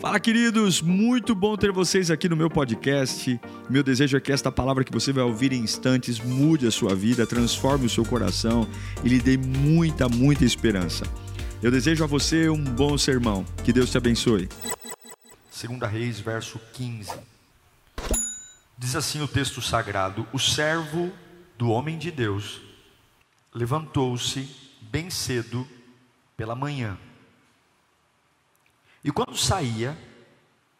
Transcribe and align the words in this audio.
Fala, 0.00 0.20
queridos! 0.20 0.80
Muito 0.80 1.34
bom 1.34 1.56
ter 1.56 1.72
vocês 1.72 2.08
aqui 2.08 2.28
no 2.28 2.36
meu 2.36 2.48
podcast. 2.48 3.40
Meu 3.68 3.82
desejo 3.82 4.16
é 4.16 4.20
que 4.20 4.30
esta 4.30 4.50
palavra 4.52 4.84
que 4.84 4.92
você 4.92 5.12
vai 5.12 5.24
ouvir 5.24 5.52
em 5.52 5.60
instantes 5.60 6.20
mude 6.20 6.68
a 6.68 6.70
sua 6.70 6.94
vida, 6.94 7.26
transforme 7.26 7.86
o 7.86 7.90
seu 7.90 8.04
coração 8.04 8.64
e 9.02 9.08
lhe 9.08 9.18
dê 9.18 9.36
muita, 9.36 10.08
muita 10.08 10.44
esperança. 10.44 11.04
Eu 11.60 11.72
desejo 11.72 12.04
a 12.04 12.06
você 12.06 12.48
um 12.48 12.62
bom 12.62 12.96
sermão. 12.96 13.44
Que 13.64 13.72
Deus 13.72 13.90
te 13.90 13.98
abençoe. 13.98 14.48
Segunda 15.50 15.88
Reis, 15.88 16.20
verso 16.20 16.60
15. 16.74 17.10
Diz 18.78 18.94
assim 18.94 19.20
o 19.20 19.26
texto 19.26 19.60
sagrado: 19.60 20.24
O 20.32 20.38
servo 20.38 21.10
do 21.58 21.70
homem 21.70 21.98
de 21.98 22.12
Deus 22.12 22.60
levantou-se 23.52 24.48
bem 24.80 25.10
cedo 25.10 25.66
pela 26.36 26.54
manhã 26.54 26.96
e 29.08 29.10
quando 29.10 29.34
saía, 29.38 29.96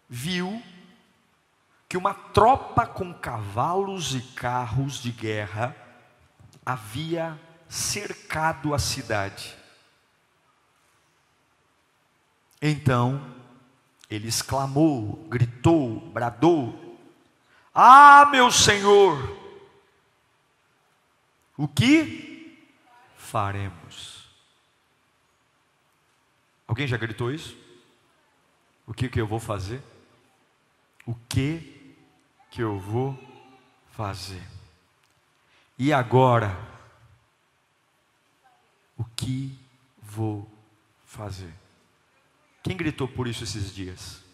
viu 0.07 0.63
que 1.89 1.97
uma 1.97 2.13
tropa 2.13 2.87
com 2.87 3.15
cavalos 3.15 4.15
e 4.15 4.21
carros 4.21 5.03
de 5.03 5.11
guerra 5.11 5.75
havia 6.65 7.41
cercado 7.71 8.75
a 8.75 8.79
cidade. 8.79 9.57
Então 12.61 13.35
ele 14.11 14.29
exclamou, 14.29 15.27
gritou, 15.31 15.99
bradou: 16.11 17.01
Ah, 17.73 18.29
meu 18.31 18.51
senhor, 18.51 19.17
o 21.57 21.67
que 21.67 22.63
faremos? 23.17 24.29
Alguém 26.67 26.87
já 26.87 26.99
gritou 26.99 27.33
isso? 27.33 27.68
O 28.89 28.95
que, 28.95 29.07
que 29.07 29.21
eu 29.21 29.27
vou 29.27 29.39
fazer? 29.39 29.83
O 31.05 31.15
que 31.29 31.95
que 32.51 32.63
eu 32.63 32.81
vou 32.81 33.19
fazer? 33.93 34.43
E 35.79 35.93
agora? 35.93 36.57
O 38.97 39.05
que 39.05 39.57
vou 40.01 40.51
fazer? 41.05 41.53
Quem 42.63 42.79
gritou 42.79 43.07
por 43.07 43.29
isso 43.29 43.45
esses 43.45 43.75
dias? 43.75 44.25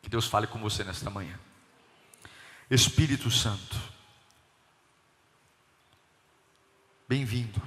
Que 0.00 0.08
Deus 0.08 0.26
fale 0.26 0.46
com 0.46 0.58
você 0.58 0.82
nesta 0.82 1.10
manhã. 1.10 1.38
Espírito 2.70 3.30
Santo, 3.30 3.76
bem-vindo. 7.06 7.60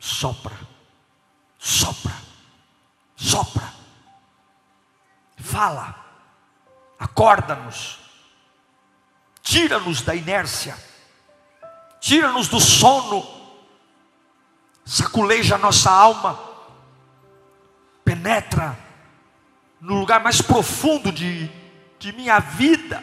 Sopra, 0.00 0.58
sopra 1.58 2.31
sopra, 3.22 3.72
fala, 5.36 5.94
acorda-nos, 6.98 8.00
tira-nos 9.40 10.02
da 10.02 10.12
inércia, 10.12 10.76
tira-nos 12.00 12.48
do 12.48 12.60
sono, 12.60 13.24
saculeja 14.84 15.54
a 15.54 15.58
nossa 15.58 15.88
alma, 15.88 16.36
penetra 18.04 18.76
no 19.80 20.00
lugar 20.00 20.20
mais 20.20 20.42
profundo 20.42 21.12
de, 21.12 21.48
de 22.00 22.12
minha 22.12 22.40
vida. 22.40 23.02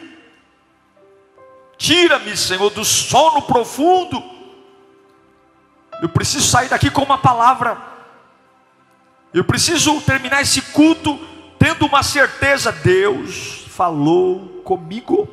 Tira-me, 1.78 2.36
Senhor, 2.36 2.68
do 2.70 2.84
sono 2.84 3.40
profundo. 3.42 4.22
Eu 6.02 6.10
preciso 6.10 6.46
sair 6.46 6.68
daqui 6.68 6.90
com 6.90 7.02
uma 7.02 7.16
palavra 7.16 7.89
eu 9.32 9.44
preciso 9.44 10.00
terminar 10.00 10.42
esse 10.42 10.60
culto 10.60 11.18
tendo 11.58 11.86
uma 11.86 12.02
certeza: 12.02 12.72
Deus 12.72 13.66
falou 13.68 14.62
comigo. 14.64 15.28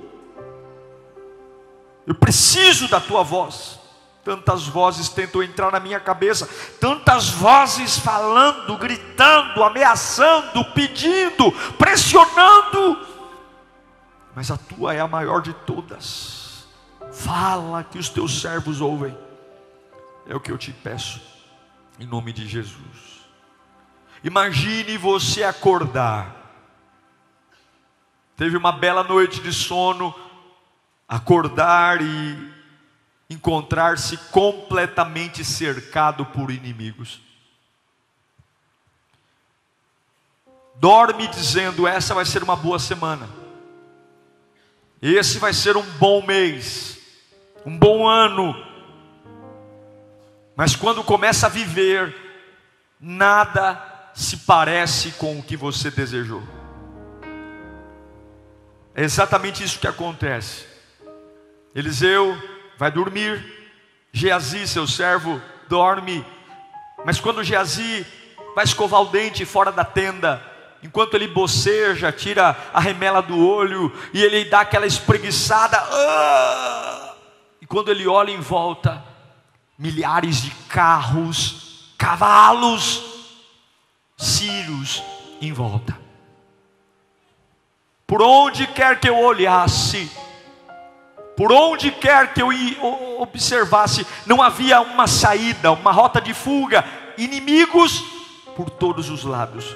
Eu 2.05 2.15
preciso 2.15 2.87
da 2.87 2.99
tua 3.01 3.23
voz. 3.23 3.77
Tantas 4.23 4.67
vozes 4.67 5.07
tentam 5.07 5.41
entrar 5.41 5.71
na 5.71 5.80
minha 5.80 6.02
cabeça, 6.02 6.49
tantas 6.81 7.30
vozes 7.30 7.97
falando, 7.97 8.77
gritando, 8.77 9.63
ameaçando, 9.63 10.65
pedindo, 10.73 11.49
pressionando, 11.77 13.07
mas 14.36 14.52
a 14.52 14.57
tua 14.57 14.93
é 14.93 14.99
a 14.99 15.07
maior 15.07 15.41
de 15.41 15.53
todas. 15.53 16.67
Fala 17.11 17.86
que 17.86 17.97
os 17.97 18.09
teus 18.09 18.41
servos 18.41 18.81
ouvem, 18.81 19.17
é 20.27 20.36
o 20.36 20.41
que 20.41 20.52
eu 20.52 20.57
te 20.57 20.73
peço, 20.73 21.21
em 21.97 22.05
nome 22.05 22.33
de 22.33 22.45
Jesus. 22.45 23.06
Imagine 24.23 24.98
você 24.98 25.44
acordar. 25.44 26.36
Teve 28.36 28.58
uma 28.58 28.72
bela 28.72 29.04
noite 29.04 29.42
de 29.42 29.52
sono, 29.54 30.14
acordar 31.08 32.02
e 32.02 32.54
encontrar-se 33.30 34.17
completamente 34.32 35.44
cercado 35.44 36.26
por 36.26 36.52
inimigos. 36.52 37.20
Dorme 40.76 41.28
dizendo: 41.28 41.88
essa 41.88 42.14
vai 42.14 42.26
ser 42.26 42.44
uma 42.44 42.55
boa 42.55 42.80
semana. 42.80 43.28
Esse 45.02 45.38
vai 45.39 45.54
ser 45.54 45.78
um 45.78 45.84
bom 45.84 46.26
mês, 46.26 46.98
um 47.66 47.78
bom 47.78 48.08
ano. 48.08 48.55
Mas 50.55 50.76
quando 50.76 51.04
começa 51.04 51.45
a 51.45 51.49
viver, 51.49 52.16
nada 52.99 53.96
se 54.17 54.38
parece 54.38 55.11
com 55.11 55.38
o 55.38 55.44
que 55.44 55.55
você 55.55 55.92
desejou. 55.92 56.42
É 58.95 59.04
exatamente 59.04 59.64
isso 59.64 59.78
que 59.78 59.88
acontece. 59.88 60.66
Eliseu 61.76 62.36
vai 62.80 62.89
dormir, 62.89 63.45
Geazi, 64.11 64.67
seu 64.67 64.88
servo, 64.88 65.39
dorme, 65.70 66.26
mas 67.05 67.20
quando 67.20 67.44
Geazi 67.44 68.08
vai 68.55 68.66
escovar 68.66 69.04
o 69.04 69.10
dente 69.10 69.45
fora 69.45 69.72
da 69.72 69.86
tenda, 69.86 70.42
enquanto 70.82 71.14
ele 71.14 71.28
boceja, 71.28 72.11
tira 72.11 72.58
a 72.73 72.80
remela 72.80 73.22
do 73.22 73.38
olho 73.38 73.94
e 74.11 74.23
ele 74.23 74.45
dá 74.45 74.61
aquela 74.61 74.88
espreguiçada, 74.88 75.78
ah! 75.78 77.14
e 77.61 77.67
quando 77.67 77.92
ele 77.92 78.08
olha 78.08 78.32
em 78.32 78.42
volta, 78.42 79.05
milhares 79.78 80.42
de 80.42 80.49
carros, 80.67 81.94
cavalos, 81.99 83.17
sírios 84.17 85.04
em 85.39 85.54
volta. 85.54 85.98
Por 88.05 88.22
onde 88.22 88.66
quer 88.66 89.00
que 89.00 89.08
eu 89.08 89.17
olhasse, 89.17 90.10
por 91.36 91.52
onde 91.52 91.92
quer 91.92 92.33
que 92.33 92.42
eu 92.42 92.50
observasse, 93.20 94.05
não 94.26 94.42
havia 94.42 94.82
uma 94.82 95.05
saída, 95.05 95.72
uma 95.72 95.92
rota 95.92 96.20
de 96.20 96.33
fuga, 96.33 96.83
inimigos 97.17 98.02
por 98.55 98.70
todos 98.72 99.10
os 99.10 99.23
lados. 99.23 99.76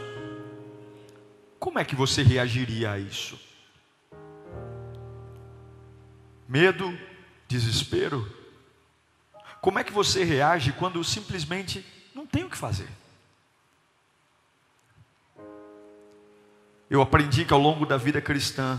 Como 1.59 1.78
é 1.78 1.85
que 1.85 1.96
você 1.96 2.23
reagiria 2.23 2.91
a 2.91 2.97
isso? 2.97 3.40
Medo, 6.47 6.97
desespero? 7.47 8.28
Como 9.62 9.78
é 9.78 9.84
que 9.84 9.94
você 9.94 10.23
reage 10.23 10.72
quando 10.72 11.03
simplesmente 11.03 11.85
não 12.16 12.25
tem 12.25 12.44
o 12.44 12.50
que 12.50 12.58
fazer? 12.58 12.90
Eu 16.91 17.02
aprendi 17.02 17.46
que 17.46 17.53
ao 17.53 17.59
longo 17.59 17.85
da 17.85 17.96
vida 17.96 18.19
cristã, 18.19 18.78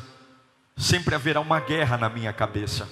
sempre 0.77 1.15
haverá 1.15 1.41
uma 1.41 1.59
guerra 1.59 1.97
na 1.97 2.11
minha 2.11 2.31
cabeça. 2.31 2.87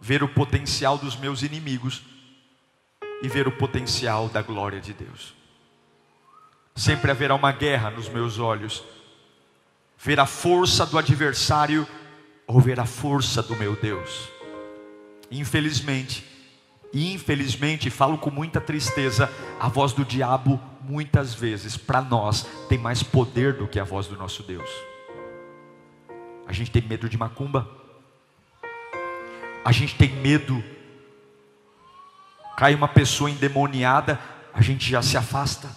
Ver 0.00 0.22
o 0.22 0.28
potencial 0.28 0.96
dos 0.96 1.14
meus 1.18 1.42
inimigos 1.42 2.02
e 3.22 3.28
ver 3.28 3.46
o 3.46 3.52
potencial 3.52 4.30
da 4.30 4.40
glória 4.40 4.80
de 4.80 4.94
Deus. 4.94 5.34
Sempre 6.74 7.10
haverá 7.10 7.34
uma 7.34 7.52
guerra 7.52 7.90
nos 7.90 8.08
meus 8.08 8.38
olhos. 8.38 8.82
Ver 9.98 10.18
a 10.18 10.24
força 10.24 10.86
do 10.86 10.96
adversário 10.96 11.86
ou 12.46 12.62
ver 12.62 12.80
a 12.80 12.86
força 12.86 13.42
do 13.42 13.54
meu 13.54 13.76
Deus. 13.76 14.30
Infelizmente, 15.30 16.24
infelizmente, 16.94 17.90
falo 17.90 18.16
com 18.16 18.30
muita 18.30 18.62
tristeza, 18.62 19.30
a 19.60 19.68
voz 19.68 19.92
do 19.92 20.06
diabo, 20.06 20.58
muitas 20.88 21.34
vezes, 21.34 21.76
para 21.76 22.00
nós, 22.00 22.46
tem 22.68 22.78
mais 22.78 23.02
poder 23.02 23.52
do 23.52 23.68
que 23.68 23.78
a 23.78 23.84
voz 23.84 24.06
do 24.06 24.16
nosso 24.16 24.42
Deus. 24.42 24.70
A 26.46 26.52
gente 26.52 26.70
tem 26.70 26.80
medo 26.80 27.08
de 27.08 27.18
macumba, 27.18 27.68
a 29.62 29.70
gente 29.70 29.94
tem 29.96 30.08
medo, 30.08 30.64
cai 32.56 32.74
uma 32.74 32.88
pessoa 32.88 33.30
endemoniada, 33.30 34.18
a 34.54 34.62
gente 34.62 34.88
já 34.90 35.02
se 35.02 35.18
afasta. 35.18 35.68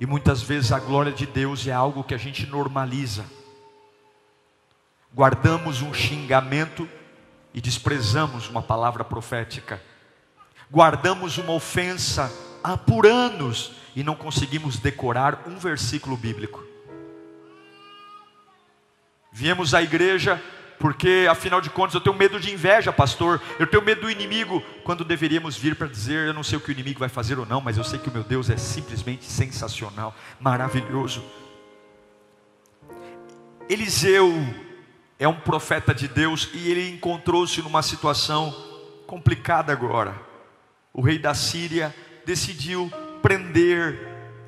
E 0.00 0.06
muitas 0.06 0.40
vezes 0.40 0.72
a 0.72 0.78
glória 0.78 1.12
de 1.12 1.26
Deus 1.26 1.66
é 1.66 1.72
algo 1.72 2.04
que 2.04 2.14
a 2.14 2.18
gente 2.18 2.46
normaliza. 2.46 3.26
Guardamos 5.14 5.82
um 5.82 5.92
xingamento 5.92 6.88
e 7.52 7.60
desprezamos 7.60 8.48
uma 8.48 8.62
palavra 8.62 9.04
profética, 9.04 9.82
guardamos 10.70 11.38
uma 11.38 11.52
ofensa 11.52 12.45
por 12.74 13.06
anos 13.06 13.72
e 13.94 14.02
não 14.02 14.14
conseguimos 14.14 14.78
decorar 14.78 15.44
um 15.46 15.58
versículo 15.58 16.16
bíblico. 16.16 16.64
Viemos 19.30 19.74
à 19.74 19.82
igreja 19.82 20.42
porque, 20.78 21.26
afinal 21.30 21.60
de 21.60 21.70
contas, 21.70 21.94
eu 21.94 22.00
tenho 22.00 22.16
medo 22.16 22.38
de 22.38 22.52
inveja, 22.52 22.92
pastor. 22.92 23.40
Eu 23.58 23.66
tenho 23.66 23.82
medo 23.82 24.02
do 24.02 24.10
inimigo, 24.10 24.62
quando 24.84 25.04
deveríamos 25.04 25.56
vir 25.56 25.74
para 25.74 25.86
dizer: 25.86 26.26
eu 26.28 26.34
não 26.34 26.42
sei 26.42 26.58
o 26.58 26.60
que 26.60 26.70
o 26.70 26.72
inimigo 26.72 27.00
vai 27.00 27.08
fazer 27.08 27.38
ou 27.38 27.46
não, 27.46 27.60
mas 27.60 27.78
eu 27.78 27.84
sei 27.84 27.98
que 27.98 28.08
o 28.08 28.12
meu 28.12 28.22
Deus 28.22 28.50
é 28.50 28.56
simplesmente 28.56 29.24
sensacional, 29.24 30.14
maravilhoso. 30.40 31.22
Eliseu 33.68 34.32
é 35.18 35.26
um 35.26 35.34
profeta 35.34 35.94
de 35.94 36.06
Deus 36.08 36.48
e 36.52 36.70
ele 36.70 36.90
encontrou-se 36.90 37.60
numa 37.62 37.82
situação 37.82 38.54
complicada 39.06 39.72
agora. 39.72 40.14
O 40.92 41.00
rei 41.00 41.18
da 41.18 41.34
Síria 41.34 41.94
decidiu 42.26 42.90
prender 43.22 43.96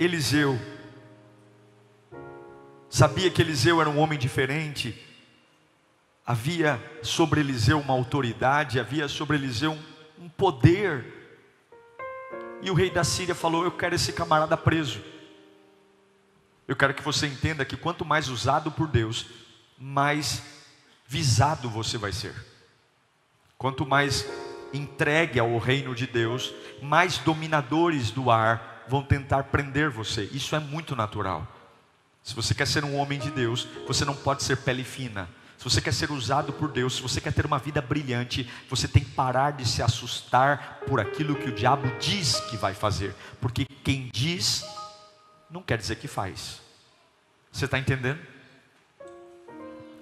Eliseu. 0.01 0.59
Sabia 2.91 3.31
que 3.31 3.41
Eliseu 3.41 3.81
era 3.81 3.89
um 3.89 4.01
homem 4.01 4.19
diferente. 4.19 5.01
Havia 6.27 6.83
sobre 7.03 7.39
Eliseu 7.39 7.79
uma 7.79 7.95
autoridade, 7.95 8.81
havia 8.81 9.07
sobre 9.07 9.37
Eliseu 9.37 9.79
um, 10.19 10.29
poder. 10.29 11.07
E 12.61 12.69
o 12.69 12.75
rei 12.75 12.91
da 12.91 13.05
Síria 13.05 13.35
falou: 13.35 13.63
Eu 13.63 13.71
quero 13.71 13.95
esse 13.95 14.13
camarada 14.13 14.57
preso. 14.57 15.01
Eu 16.67 16.75
quero 16.75 16.93
que 16.93 17.03
você 17.03 17.29
entenda 17.29 17.65
que 17.65 17.77
quanto 17.77 18.05
mais 18.05 18.29
usado 18.29 18.73
por 18.73 18.89
Deus, 18.89 19.27
mais 19.79 20.43
visado 21.07 21.71
você 21.71 21.97
vai 21.97 22.11
ser. 22.11 22.35
Quanto 23.57 23.87
mais 23.87 24.27
entregue 24.73 25.39
ao 25.39 25.57
reino 25.59 25.95
de 25.95 26.07
Deus, 26.07 26.53
mais 26.83 27.19
dominadores 27.19 28.11
do 28.11 28.31
ar 28.31 28.85
vão 28.89 29.03
tentar 29.03 29.45
prender 29.45 29.91
você. 29.91 30.25
Isso 30.33 30.55
é 30.57 30.59
muito 30.59 30.97
natural. 30.97 31.47
Se 32.23 32.35
você 32.35 32.55
quer 32.55 32.67
ser 32.67 32.85
um 32.85 32.97
homem 32.97 33.19
de 33.19 33.31
Deus, 33.31 33.67
você 33.87 34.05
não 34.05 34.15
pode 34.15 34.43
ser 34.43 34.59
pele 34.59 34.85
fina. 34.85 35.29
Se 35.57 35.65
você 35.65 35.81
quer 35.81 35.93
ser 35.93 36.11
usado 36.11 36.53
por 36.53 36.71
Deus, 36.71 36.97
se 36.97 37.03
você 37.03 37.21
quer 37.21 37.33
ter 37.33 37.45
uma 37.45 37.59
vida 37.59 37.83
brilhante, 37.83 38.49
você 38.71 38.87
tem 38.87 39.03
que 39.03 39.11
parar 39.11 39.53
de 39.53 39.67
se 39.67 39.83
assustar 39.83 40.81
por 40.87 41.01
aquilo 41.01 41.35
que 41.35 41.49
o 41.49 41.55
diabo 41.55 41.91
diz 41.99 42.39
que 42.43 42.57
vai 42.57 42.75
fazer, 42.75 43.15
porque 43.41 43.65
quem 43.83 44.09
diz 44.13 44.65
não 45.51 45.63
quer 45.63 45.79
dizer 45.79 45.97
que 45.97 46.07
faz. 46.07 46.61
Você 47.51 47.65
está 47.65 47.79
entendendo? 47.79 48.21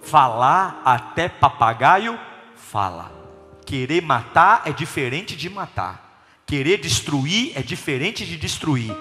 Falar 0.03 0.83
até 0.85 1.29
papagaio 1.29 2.19
fala. 2.55 3.26
Querer 3.67 4.01
matar 4.01 4.63
é 4.65 4.73
diferente 4.73 5.37
de 5.37 5.51
matar. 5.51 6.23
Querer 6.47 6.79
destruir 6.79 7.53
é 7.57 7.63
diferente 7.63 8.25
de 8.25 8.37
destruir. 8.37 8.97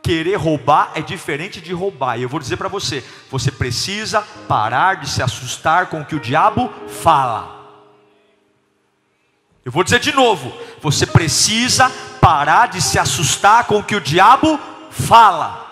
Querer 0.00 0.36
roubar 0.36 0.92
é 0.94 1.00
diferente 1.00 1.60
de 1.60 1.72
roubar. 1.72 2.16
E 2.16 2.22
eu 2.22 2.28
vou 2.28 2.38
dizer 2.38 2.56
para 2.56 2.68
você: 2.68 3.04
você 3.28 3.50
precisa 3.50 4.22
parar 4.46 4.94
de 4.94 5.10
se 5.10 5.20
assustar 5.20 5.86
com 5.86 6.00
o 6.00 6.04
que 6.04 6.14
o 6.14 6.20
diabo 6.20 6.72
fala. 6.86 7.56
Eu 9.64 9.72
vou 9.72 9.82
dizer 9.82 9.98
de 9.98 10.12
novo: 10.12 10.56
você 10.80 11.04
precisa 11.04 11.90
parar 12.20 12.68
de 12.68 12.80
se 12.80 13.00
assustar 13.00 13.64
com 13.64 13.78
o 13.78 13.82
que 13.82 13.96
o 13.96 14.00
diabo 14.00 14.60
fala. 14.88 15.66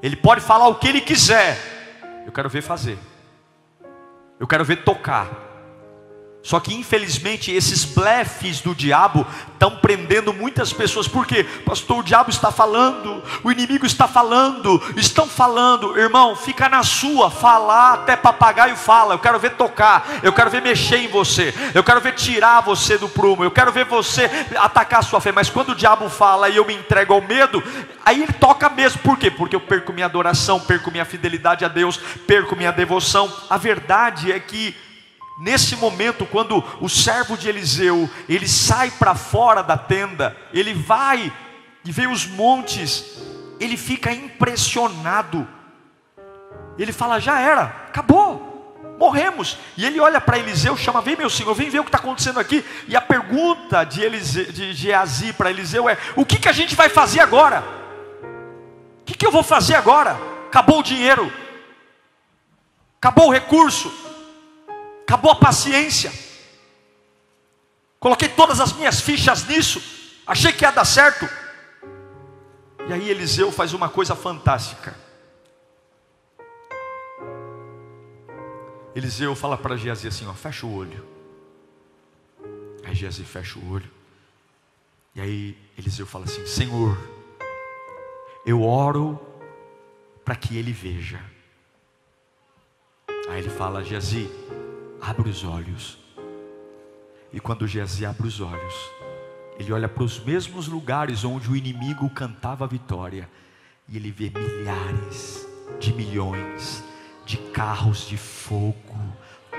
Ele 0.00 0.14
pode 0.14 0.40
falar 0.40 0.68
o 0.68 0.76
que 0.76 0.86
ele 0.86 1.00
quiser. 1.00 1.58
Eu 2.24 2.30
quero 2.30 2.48
ver 2.48 2.62
fazer. 2.62 2.96
Eu 4.38 4.46
quero 4.46 4.64
ver 4.64 4.84
tocar. 4.84 5.51
Só 6.42 6.58
que 6.58 6.74
infelizmente 6.74 7.52
esses 7.52 7.84
blefes 7.84 8.60
do 8.60 8.74
diabo 8.74 9.24
estão 9.52 9.76
prendendo 9.76 10.32
muitas 10.32 10.72
pessoas. 10.72 11.06
Por 11.06 11.24
quê? 11.24 11.44
Pastor, 11.64 12.00
o 12.00 12.02
diabo 12.02 12.30
está 12.30 12.50
falando, 12.50 13.22
o 13.44 13.52
inimigo 13.52 13.86
está 13.86 14.08
falando, 14.08 14.82
estão 14.96 15.28
falando. 15.28 15.96
Irmão, 15.96 16.34
fica 16.34 16.68
na 16.68 16.82
sua, 16.82 17.30
falar 17.30 17.94
até 17.94 18.16
papagaio 18.16 18.76
fala. 18.76 19.14
Eu 19.14 19.20
quero 19.20 19.38
ver 19.38 19.50
tocar, 19.50 20.18
eu 20.20 20.32
quero 20.32 20.50
ver 20.50 20.60
mexer 20.62 20.96
em 20.96 21.08
você, 21.08 21.54
eu 21.74 21.84
quero 21.84 22.00
ver 22.00 22.14
tirar 22.14 22.60
você 22.60 22.98
do 22.98 23.08
prumo, 23.08 23.44
eu 23.44 23.50
quero 23.50 23.70
ver 23.70 23.84
você 23.84 24.28
atacar 24.56 24.98
a 24.98 25.02
sua 25.02 25.20
fé. 25.20 25.30
Mas 25.30 25.48
quando 25.48 25.70
o 25.70 25.76
diabo 25.76 26.08
fala 26.08 26.48
e 26.48 26.56
eu 26.56 26.66
me 26.66 26.74
entrego 26.74 27.14
ao 27.14 27.20
medo, 27.20 27.62
aí 28.04 28.20
ele 28.20 28.32
toca 28.32 28.68
mesmo. 28.68 29.00
Por 29.02 29.16
quê? 29.16 29.30
Porque 29.30 29.54
eu 29.54 29.60
perco 29.60 29.92
minha 29.92 30.06
adoração, 30.06 30.58
perco 30.58 30.90
minha 30.90 31.04
fidelidade 31.04 31.64
a 31.64 31.68
Deus, 31.68 32.00
perco 32.26 32.56
minha 32.56 32.72
devoção. 32.72 33.32
A 33.48 33.56
verdade 33.56 34.32
é 34.32 34.40
que 34.40 34.74
Nesse 35.38 35.76
momento, 35.76 36.26
quando 36.26 36.62
o 36.80 36.88
servo 36.88 37.36
de 37.36 37.48
Eliseu, 37.48 38.08
ele 38.28 38.46
sai 38.46 38.90
para 38.90 39.14
fora 39.14 39.62
da 39.62 39.76
tenda, 39.76 40.36
ele 40.52 40.74
vai 40.74 41.32
e 41.84 41.90
vê 41.90 42.06
os 42.06 42.26
montes, 42.26 43.22
ele 43.58 43.76
fica 43.76 44.12
impressionado. 44.12 45.48
Ele 46.78 46.92
fala: 46.92 47.18
já 47.18 47.40
era, 47.40 47.62
acabou, 47.88 48.96
morremos. 48.98 49.58
E 49.76 49.84
ele 49.84 49.98
olha 50.00 50.20
para 50.20 50.38
Eliseu, 50.38 50.76
chama: 50.76 51.00
vem 51.00 51.16
meu 51.16 51.30
senhor, 51.30 51.54
vem 51.54 51.70
ver 51.70 51.80
o 51.80 51.84
que 51.84 51.88
está 51.88 51.98
acontecendo 51.98 52.38
aqui. 52.38 52.64
E 52.86 52.94
a 52.94 53.00
pergunta 53.00 53.84
de, 53.84 54.02
Eliseu, 54.02 54.52
de 54.52 54.72
Geazi 54.72 55.32
para 55.32 55.50
Eliseu 55.50 55.88
é: 55.88 55.96
o 56.14 56.24
que, 56.24 56.38
que 56.38 56.48
a 56.48 56.52
gente 56.52 56.76
vai 56.76 56.88
fazer 56.88 57.20
agora? 57.20 57.64
O 59.00 59.04
que, 59.04 59.14
que 59.14 59.26
eu 59.26 59.32
vou 59.32 59.42
fazer 59.42 59.74
agora? 59.74 60.16
Acabou 60.46 60.80
o 60.80 60.82
dinheiro, 60.84 61.32
acabou 62.98 63.28
o 63.28 63.32
recurso, 63.32 63.90
acabou 65.02 65.30
a 65.30 65.36
paciência. 65.36 66.12
Coloquei 68.00 68.28
todas 68.28 68.60
as 68.60 68.72
minhas 68.72 69.00
fichas 69.00 69.46
nisso, 69.46 69.80
achei 70.26 70.52
que 70.52 70.64
ia 70.64 70.70
dar 70.70 70.84
certo. 70.84 71.28
E 72.88 72.92
aí 72.92 73.08
Eliseu 73.08 73.52
faz 73.52 73.72
uma 73.72 73.88
coisa 73.88 74.16
fantástica. 74.16 74.96
Eliseu 78.94 79.34
fala 79.34 79.56
para 79.56 79.76
Geazi 79.76 80.08
assim: 80.08 80.26
ó, 80.26 80.34
fecha 80.34 80.66
o 80.66 80.74
olho. 80.74 81.06
Aí 82.84 82.94
Geazi 82.94 83.24
fecha 83.24 83.58
o 83.58 83.72
olho. 83.72 83.90
E 85.14 85.20
aí 85.20 85.58
Eliseu 85.78 86.06
fala 86.06 86.24
assim: 86.24 86.44
Senhor, 86.46 86.98
eu 88.44 88.62
oro 88.62 89.20
para 90.24 90.34
que 90.34 90.56
ele 90.56 90.72
veja. 90.72 91.20
Aí 93.28 93.38
ele 93.38 93.50
fala: 93.50 93.84
Geazi, 93.84 94.28
abre 95.02 95.28
os 95.28 95.42
olhos. 95.42 95.98
E 97.32 97.40
quando 97.40 97.66
Geazi 97.66 98.06
abre 98.06 98.28
os 98.28 98.40
olhos, 98.40 98.74
ele 99.58 99.72
olha 99.72 99.88
para 99.88 100.04
os 100.04 100.20
mesmos 100.20 100.68
lugares 100.68 101.24
onde 101.24 101.50
o 101.50 101.56
inimigo 101.56 102.08
cantava 102.10 102.64
a 102.64 102.68
vitória, 102.68 103.28
e 103.88 103.96
ele 103.96 104.12
vê 104.12 104.30
milhares 104.30 105.46
de 105.80 105.92
milhões 105.92 106.84
de 107.26 107.36
carros 107.36 108.06
de 108.06 108.16
fogo, 108.16 108.96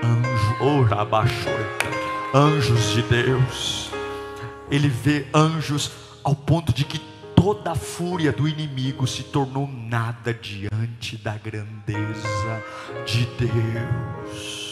anjo, 0.02 0.56
oh, 0.62 2.36
anjos 2.36 2.92
de 2.92 3.02
Deus. 3.02 3.90
Ele 4.70 4.88
vê 4.88 5.26
anjos 5.34 5.92
ao 6.22 6.34
ponto 6.34 6.72
de 6.72 6.84
que 6.84 6.98
toda 7.36 7.72
a 7.72 7.76
fúria 7.76 8.32
do 8.32 8.48
inimigo 8.48 9.06
se 9.06 9.24
tornou 9.24 9.68
nada 9.68 10.32
diante 10.32 11.18
da 11.18 11.36
grandeza 11.36 12.62
de 13.04 13.26
Deus 13.36 14.63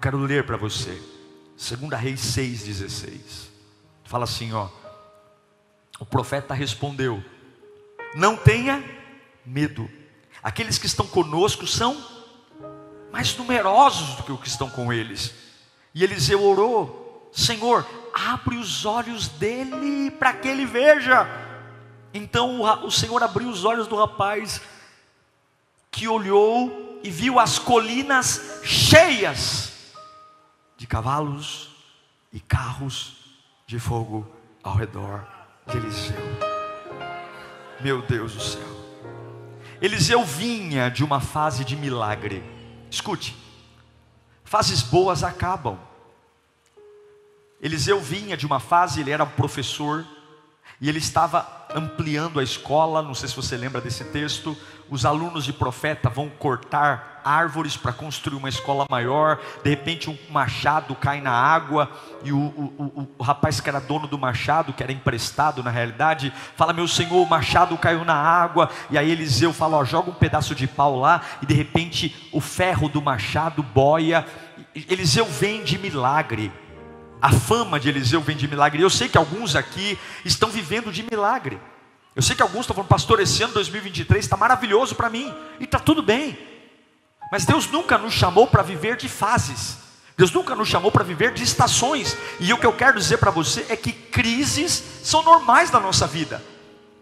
quero 0.00 0.18
ler 0.18 0.44
para 0.44 0.56
você. 0.56 1.00
2 1.56 2.00
Reis 2.00 2.20
6,16. 2.20 3.50
Fala 4.04 4.24
assim, 4.24 4.52
ó. 4.52 4.68
O 6.00 6.04
profeta 6.06 6.54
respondeu: 6.54 7.22
Não 8.14 8.36
tenha 8.36 8.82
medo. 9.44 9.88
Aqueles 10.42 10.78
que 10.78 10.86
estão 10.86 11.06
conosco 11.06 11.66
são 11.66 11.96
mais 13.12 13.36
numerosos 13.36 14.16
do 14.16 14.22
que 14.24 14.32
os 14.32 14.40
que 14.40 14.48
estão 14.48 14.68
com 14.68 14.92
eles. 14.92 15.32
E 15.94 16.02
Eliseu 16.02 16.42
orou: 16.42 17.30
Senhor, 17.32 17.86
abre 18.12 18.56
os 18.56 18.84
olhos 18.84 19.28
dele 19.28 20.10
para 20.10 20.32
que 20.32 20.48
ele 20.48 20.66
veja. 20.66 21.26
Então 22.12 22.60
o 22.84 22.90
Senhor 22.90 23.22
abriu 23.22 23.48
os 23.48 23.64
olhos 23.64 23.86
do 23.86 23.96
rapaz, 23.96 24.60
que 25.90 26.08
olhou 26.08 27.00
e 27.04 27.10
viu 27.10 27.38
as 27.38 27.58
colinas 27.58 28.60
cheias 28.64 29.71
de 30.76 30.86
cavalos 30.86 31.70
e 32.32 32.40
carros 32.40 33.16
de 33.66 33.78
fogo 33.78 34.26
ao 34.62 34.74
redor 34.74 35.26
de 35.66 35.76
Eliseu. 35.76 36.16
Meu 37.80 38.02
Deus 38.02 38.34
do 38.34 38.40
céu. 38.40 38.72
Eliseu 39.80 40.24
vinha 40.24 40.88
de 40.88 41.02
uma 41.02 41.20
fase 41.20 41.64
de 41.64 41.76
milagre. 41.76 42.42
Escute, 42.90 43.36
fases 44.44 44.82
boas 44.82 45.24
acabam. 45.24 45.78
Eliseu 47.60 48.00
vinha 48.00 48.36
de 48.36 48.46
uma 48.46 48.60
fase, 48.60 49.00
ele 49.00 49.10
era 49.10 49.24
um 49.24 49.30
professor, 49.30 50.06
e 50.80 50.88
ele 50.88 50.98
estava 50.98 51.66
ampliando 51.74 52.40
a 52.40 52.42
escola. 52.42 53.02
Não 53.02 53.14
sei 53.14 53.28
se 53.28 53.36
você 53.36 53.56
lembra 53.56 53.80
desse 53.80 54.04
texto. 54.04 54.56
Os 54.90 55.04
alunos 55.04 55.44
de 55.44 55.52
profeta 55.52 56.10
vão 56.10 56.28
cortar 56.28 57.11
árvores 57.24 57.76
para 57.76 57.92
construir 57.92 58.36
uma 58.36 58.48
escola 58.48 58.86
maior. 58.88 59.40
De 59.62 59.70
repente, 59.70 60.10
um 60.10 60.16
machado 60.30 60.94
cai 60.94 61.20
na 61.20 61.32
água 61.32 61.90
e 62.24 62.32
o, 62.32 62.38
o, 62.38 62.92
o, 62.96 63.08
o 63.18 63.22
rapaz 63.22 63.60
que 63.60 63.68
era 63.68 63.80
dono 63.80 64.06
do 64.06 64.18
machado, 64.18 64.72
que 64.72 64.82
era 64.82 64.92
emprestado 64.92 65.62
na 65.62 65.70
realidade, 65.70 66.32
fala: 66.56 66.72
Meu 66.72 66.88
senhor, 66.88 67.22
o 67.22 67.28
machado 67.28 67.76
caiu 67.78 68.04
na 68.04 68.14
água. 68.14 68.70
E 68.90 68.98
aí 68.98 69.10
Eliseu 69.10 69.52
fala: 69.52 69.76
ó, 69.76 69.84
Joga 69.84 70.10
um 70.10 70.14
pedaço 70.14 70.54
de 70.54 70.66
pau 70.66 70.98
lá, 70.98 71.22
e 71.42 71.46
de 71.46 71.54
repente 71.54 72.28
o 72.32 72.40
ferro 72.40 72.88
do 72.88 73.02
machado 73.02 73.62
boia. 73.62 74.26
Eliseu 74.74 75.26
vem 75.26 75.62
de 75.62 75.78
milagre. 75.78 76.52
A 77.20 77.30
fama 77.30 77.78
de 77.78 77.88
Eliseu 77.88 78.20
vem 78.20 78.36
de 78.36 78.48
milagre. 78.48 78.82
Eu 78.82 78.90
sei 78.90 79.08
que 79.08 79.16
alguns 79.16 79.54
aqui 79.54 79.98
estão 80.24 80.48
vivendo 80.48 80.90
de 80.90 81.02
milagre. 81.02 81.60
Eu 82.14 82.20
sei 82.20 82.36
que 82.36 82.42
alguns 82.42 82.62
estão 82.62 82.74
falando, 82.74 82.88
pastor, 82.88 83.20
esse 83.20 83.42
ano 83.42 83.54
2023 83.54 84.22
está 84.22 84.36
maravilhoso 84.36 84.94
para 84.94 85.08
mim, 85.08 85.32
e 85.58 85.64
está 85.64 85.78
tudo 85.78 86.02
bem. 86.02 86.36
Mas 87.32 87.46
Deus 87.46 87.66
nunca 87.66 87.96
nos 87.96 88.12
chamou 88.12 88.46
para 88.46 88.62
viver 88.62 88.94
de 88.94 89.08
fases. 89.08 89.78
Deus 90.18 90.30
nunca 90.30 90.54
nos 90.54 90.68
chamou 90.68 90.92
para 90.92 91.02
viver 91.02 91.32
de 91.32 91.42
estações. 91.42 92.14
E 92.38 92.52
o 92.52 92.58
que 92.58 92.66
eu 92.66 92.74
quero 92.74 92.98
dizer 92.98 93.16
para 93.16 93.30
você 93.30 93.64
é 93.70 93.74
que 93.74 93.90
crises 93.90 94.84
são 95.02 95.22
normais 95.22 95.70
na 95.70 95.80
nossa 95.80 96.06
vida. 96.06 96.42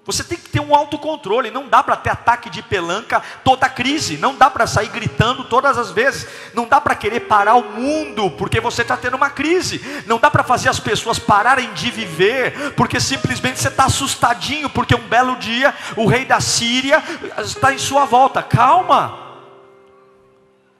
Você 0.07 0.23
tem 0.23 0.39
que 0.39 0.49
ter 0.49 0.61
um 0.61 0.73
autocontrole, 0.73 1.51
não 1.51 1.69
dá 1.69 1.83
para 1.83 1.97
ter 1.97 2.11
ataque 2.11 2.49
de 2.49 2.63
pelanca 2.63 3.21
toda 3.43 3.69
crise, 3.69 4.19
não 4.19 4.37
dá 4.37 4.49
para 4.49 4.69
sair 4.69 4.89
gritando 4.89 5.43
todas 5.43 5.77
as 5.77 5.91
vezes, 5.91 6.29
não 6.55 6.69
dá 6.69 6.81
para 6.81 6.95
querer 6.95 7.21
parar 7.21 7.57
o 7.57 7.73
mundo 7.73 8.31
porque 8.31 8.61
você 8.61 8.83
está 8.83 8.97
tendo 8.97 9.17
uma 9.17 9.31
crise, 9.31 10.05
não 10.07 10.19
dá 10.21 10.31
para 10.31 10.45
fazer 10.45 10.69
as 10.69 10.79
pessoas 10.79 11.19
pararem 11.19 11.73
de 11.75 11.91
viver 11.91 12.73
porque 12.77 13.01
simplesmente 13.01 13.59
você 13.59 13.69
está 13.69 13.87
assustadinho 13.87 14.71
porque 14.71 14.95
um 14.95 15.09
belo 15.09 15.35
dia 15.37 15.75
o 15.97 16.07
rei 16.07 16.25
da 16.25 16.41
Síria 16.41 17.03
está 17.39 17.75
em 17.75 17.79
sua 17.79 18.05
volta. 18.05 18.43
Calma, 18.43 19.30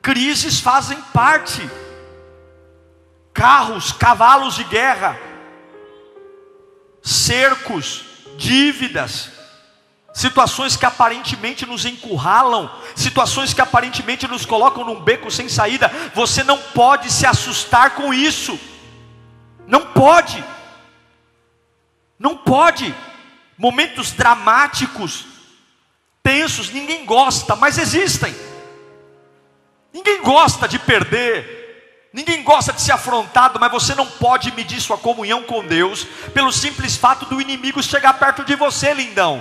crises 0.03 0.61
fazem 0.61 1.01
parte, 1.13 1.69
carros, 3.33 3.93
cavalos 3.93 4.55
de 4.55 4.65
guerra, 4.65 5.19
cercos, 7.03 8.05
dívidas, 8.37 9.31
situações 10.13 10.77
que 10.77 10.87
aparentemente 10.87 11.67
nos 11.67 11.85
encurralam, 11.85 12.71
situações 12.97 13.55
que 13.55 13.61
aparentemente 13.61 14.27
nos 14.27 14.45
colocam 14.45 14.85
num 14.85 15.01
beco 15.01 15.31
sem 15.31 15.49
saída. 15.49 15.91
Você 16.15 16.43
não 16.43 16.59
pode 16.59 17.11
se 17.11 17.27
assustar 17.27 17.91
com 17.91 18.13
isso, 18.13 18.59
não 19.67 19.87
pode, 19.87 20.43
não 22.19 22.37
pode. 22.37 22.95
Momentos 23.57 24.13
dramáticos, 24.13 25.27
tensos, 26.23 26.71
ninguém 26.71 27.05
gosta, 27.05 27.55
mas 27.55 27.77
existem. 27.77 28.35
Ninguém 29.93 30.23
gosta 30.23 30.69
de 30.69 30.79
perder, 30.79 31.61
Ninguém 32.13 32.43
gosta 32.43 32.73
de 32.73 32.83
ser 32.83 32.91
afrontado, 32.91 33.61
mas 33.61 33.71
você 33.71 33.95
não 33.95 34.05
pode 34.05 34.51
medir 34.53 34.81
sua 34.81 34.99
comunhão 34.99 35.45
com 35.45 35.65
Deus 35.65 36.05
pelo 36.35 36.51
simples 36.51 36.97
fato 36.97 37.25
do 37.27 37.41
inimigo 37.41 37.81
chegar 37.81 38.15
perto 38.15 38.43
de 38.43 38.57
você, 38.57 38.93
lindão. 38.93 39.41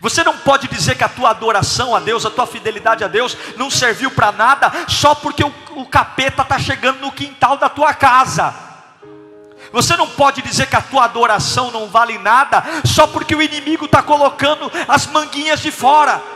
Você 0.00 0.24
não 0.24 0.36
pode 0.38 0.66
dizer 0.68 0.96
que 0.96 1.04
a 1.04 1.10
tua 1.10 1.28
adoração 1.28 1.94
a 1.94 2.00
Deus, 2.00 2.24
a 2.24 2.30
tua 2.30 2.46
fidelidade 2.46 3.04
a 3.04 3.08
Deus 3.08 3.36
não 3.58 3.70
serviu 3.70 4.10
para 4.10 4.32
nada 4.32 4.72
só 4.88 5.14
porque 5.14 5.44
o, 5.44 5.52
o 5.76 5.84
capeta 5.84 6.40
está 6.40 6.58
chegando 6.58 7.00
no 7.00 7.12
quintal 7.12 7.58
da 7.58 7.68
tua 7.68 7.92
casa. 7.92 8.54
Você 9.70 9.94
não 9.94 10.08
pode 10.08 10.40
dizer 10.40 10.66
que 10.66 10.76
a 10.76 10.80
tua 10.80 11.04
adoração 11.04 11.70
não 11.70 11.86
vale 11.86 12.18
nada 12.18 12.64
só 12.84 13.06
porque 13.06 13.34
o 13.34 13.42
inimigo 13.42 13.84
está 13.84 14.02
colocando 14.02 14.72
as 14.88 15.06
manguinhas 15.06 15.60
de 15.60 15.70
fora. 15.70 16.31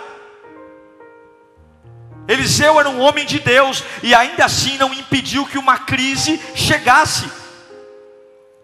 Eliseu 2.29 2.81
era 2.81 2.89
um 2.89 3.01
homem 3.01 3.25
de 3.25 3.39
Deus 3.39 3.85
e 4.03 4.15
ainda 4.15 4.45
assim 4.45 4.77
não 4.79 4.93
impediu 4.93 5.47
que 5.47 5.59
uma 5.59 5.79
crise 5.79 6.41
chegasse. 6.55 7.31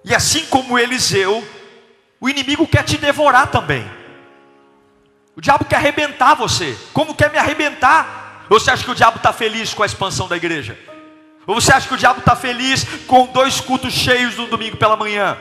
E 0.04 0.14
assim 0.14 0.44
como 0.46 0.78
Eliseu, 0.78 1.46
o 2.20 2.28
inimigo 2.28 2.66
quer 2.66 2.82
te 2.82 2.98
devorar 2.98 3.48
também. 3.48 3.88
O 5.36 5.40
diabo 5.40 5.64
quer 5.64 5.76
arrebentar 5.76 6.34
você. 6.34 6.76
Como 6.92 7.14
quer 7.14 7.30
me 7.30 7.38
arrebentar? 7.38 8.46
Ou 8.50 8.58
você 8.58 8.70
acha 8.70 8.84
que 8.84 8.90
o 8.90 8.94
diabo 8.94 9.18
está 9.18 9.32
feliz 9.32 9.72
com 9.72 9.82
a 9.82 9.86
expansão 9.86 10.26
da 10.26 10.36
igreja? 10.36 10.76
Ou 11.46 11.54
você 11.54 11.72
acha 11.72 11.86
que 11.86 11.94
o 11.94 11.98
diabo 11.98 12.18
está 12.18 12.34
feliz 12.34 12.84
com 13.06 13.26
dois 13.26 13.60
cultos 13.60 13.92
cheios 13.92 14.36
no 14.36 14.48
domingo 14.48 14.76
pela 14.76 14.96
manhã? 14.96 15.38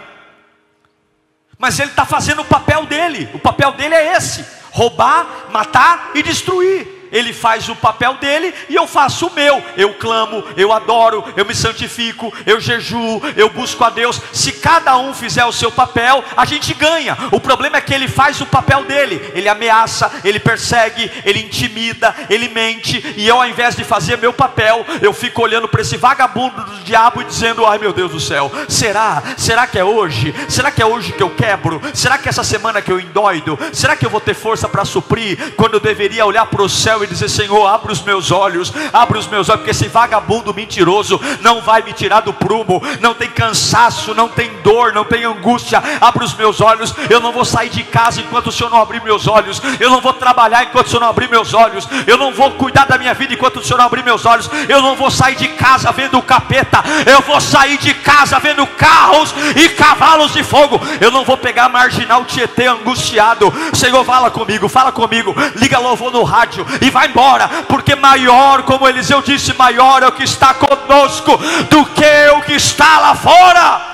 Mas 1.57 1.79
ele 1.79 1.89
está 1.89 2.05
fazendo 2.05 2.41
o 2.41 2.45
papel 2.45 2.85
dele. 2.85 3.29
O 3.33 3.39
papel 3.39 3.71
dele 3.73 3.95
é 3.95 4.15
esse: 4.15 4.45
roubar, 4.71 5.49
matar 5.51 6.11
e 6.13 6.23
destruir 6.23 7.00
ele 7.11 7.33
faz 7.33 7.67
o 7.69 7.75
papel 7.75 8.15
dele 8.15 8.53
e 8.69 8.75
eu 8.75 8.87
faço 8.87 9.27
o 9.27 9.33
meu. 9.33 9.61
Eu 9.75 9.93
clamo, 9.95 10.43
eu 10.55 10.71
adoro, 10.71 11.23
eu 11.35 11.45
me 11.45 11.53
santifico, 11.53 12.33
eu 12.45 12.59
jejuo, 12.59 13.21
eu 13.35 13.49
busco 13.49 13.83
a 13.83 13.89
Deus. 13.89 14.21
Se 14.31 14.53
cada 14.53 14.97
um 14.97 15.13
fizer 15.13 15.43
o 15.45 15.51
seu 15.51 15.71
papel, 15.71 16.23
a 16.37 16.45
gente 16.45 16.73
ganha. 16.73 17.17
O 17.31 17.39
problema 17.39 17.77
é 17.77 17.81
que 17.81 17.93
ele 17.93 18.07
faz 18.07 18.39
o 18.39 18.45
papel 18.45 18.83
dele. 18.85 19.31
Ele 19.33 19.49
ameaça, 19.49 20.11
ele 20.23 20.39
persegue, 20.39 21.11
ele 21.25 21.41
intimida, 21.41 22.15
ele 22.29 22.47
mente. 22.47 23.13
E 23.17 23.27
eu, 23.27 23.37
ao 23.37 23.47
invés 23.47 23.75
de 23.75 23.83
fazer 23.83 24.17
meu 24.17 24.31
papel, 24.31 24.85
eu 25.01 25.11
fico 25.11 25.41
olhando 25.41 25.67
para 25.67 25.81
esse 25.81 25.97
vagabundo 25.97 26.63
do 26.63 26.83
diabo 26.83 27.21
e 27.21 27.25
dizendo: 27.25 27.65
Ai 27.65 27.77
meu 27.77 27.91
Deus 27.91 28.11
do 28.11 28.19
céu, 28.19 28.51
será? 28.69 29.21
Será 29.37 29.67
que 29.67 29.77
é 29.77 29.83
hoje? 29.83 30.33
Será 30.47 30.71
que 30.71 30.81
é 30.81 30.85
hoje 30.85 31.11
que 31.11 31.23
eu 31.23 31.29
quebro? 31.29 31.81
Será 31.93 32.17
que 32.17 32.27
é 32.27 32.29
essa 32.29 32.43
semana 32.43 32.81
que 32.81 32.91
eu 32.91 32.99
endoido? 32.99 33.57
Será 33.73 33.95
que 33.95 34.05
eu 34.05 34.09
vou 34.09 34.21
ter 34.21 34.33
força 34.33 34.69
para 34.69 34.85
suprir 34.85 35.53
quando 35.55 35.75
eu 35.75 35.79
deveria 35.79 36.25
olhar 36.25 36.45
para 36.45 36.61
o 36.61 36.69
céu? 36.69 37.00
E 37.03 37.07
dizer: 37.07 37.29
Senhor, 37.29 37.65
abre 37.67 37.91
os 37.91 38.01
meus 38.01 38.31
olhos, 38.31 38.71
abre 38.91 39.17
os 39.17 39.27
meus 39.27 39.49
olhos, 39.49 39.61
porque 39.61 39.71
esse 39.71 39.87
vagabundo 39.87 40.53
mentiroso 40.53 41.19
não 41.41 41.61
vai 41.61 41.81
me 41.81 41.93
tirar 41.93 42.21
do 42.21 42.33
prumo, 42.33 42.81
não 42.99 43.13
tem 43.13 43.29
cansaço, 43.29 44.13
não 44.13 44.27
tem 44.27 44.51
dor, 44.63 44.93
não 44.93 45.03
tem 45.03 45.23
angústia. 45.23 45.81
Abre 45.99 46.23
os 46.23 46.33
meus 46.33 46.61
olhos, 46.61 46.93
eu 47.09 47.19
não 47.19 47.31
vou 47.31 47.45
sair 47.45 47.69
de 47.69 47.83
casa 47.83 48.21
enquanto 48.21 48.47
o 48.47 48.51
Senhor 48.51 48.69
não 48.69 48.81
abrir 48.81 49.01
meus 49.01 49.27
olhos, 49.27 49.61
eu 49.79 49.89
não 49.89 50.01
vou 50.01 50.13
trabalhar 50.13 50.63
enquanto 50.63 50.87
o 50.87 50.89
Senhor 50.89 51.01
não 51.01 51.09
abrir 51.09 51.29
meus 51.29 51.53
olhos, 51.53 51.87
eu 52.05 52.17
não 52.17 52.33
vou 52.33 52.51
cuidar 52.51 52.85
da 52.85 52.97
minha 52.97 53.13
vida 53.13 53.33
enquanto 53.33 53.57
o 53.57 53.63
Senhor 53.63 53.77
não 53.77 53.85
abrir 53.85 54.03
meus 54.03 54.25
olhos, 54.25 54.49
eu 54.69 54.81
não 54.81 54.95
vou 54.95 55.09
sair 55.09 55.35
de 55.35 55.47
casa 55.49 55.91
vendo 55.91 56.17
o 56.17 56.21
capeta, 56.21 56.83
eu 57.05 57.21
vou 57.21 57.39
sair 57.41 57.77
de 57.77 57.93
casa 57.93 58.39
vendo 58.39 58.65
carros 58.67 59.33
e 59.55 59.69
cavalos 59.69 60.33
de 60.33 60.43
fogo, 60.43 60.79
eu 60.99 61.11
não 61.11 61.23
vou 61.23 61.37
pegar 61.37 61.69
marginal 61.69 62.25
Tietê 62.25 62.67
angustiado. 62.67 63.51
Senhor, 63.73 64.03
fala 64.05 64.29
comigo, 64.29 64.67
fala 64.67 64.91
comigo, 64.91 65.33
liga 65.55 65.79
louvor 65.79 66.11
no 66.11 66.23
rádio 66.23 66.65
e 66.81 66.90
vai 66.91 67.07
embora, 67.07 67.47
porque 67.63 67.95
maior, 67.95 68.63
como 68.63 68.87
Eliseu 68.87 69.21
disse, 69.21 69.53
maior 69.53 70.03
é 70.03 70.07
o 70.07 70.11
que 70.11 70.23
está 70.23 70.53
conosco 70.53 71.37
do 71.69 71.85
que 71.87 72.29
o 72.37 72.41
que 72.43 72.53
está 72.53 72.99
lá 72.99 73.15
fora. 73.15 73.91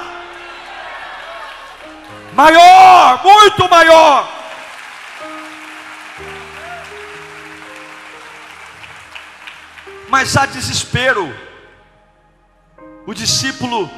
Maior, 2.34 3.24
muito 3.24 3.70
maior. 3.70 4.30
Mas 10.08 10.38
há 10.38 10.46
desespero. 10.46 11.36
O 13.06 13.14
discípulo 13.14 13.90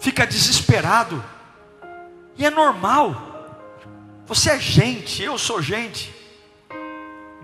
fica 0.00 0.26
desesperado. 0.26 1.22
E 2.36 2.46
é 2.46 2.50
normal. 2.50 3.22
Você 4.26 4.50
é 4.50 4.58
gente, 4.58 5.22
eu 5.22 5.36
sou 5.36 5.60
gente. 5.60 6.15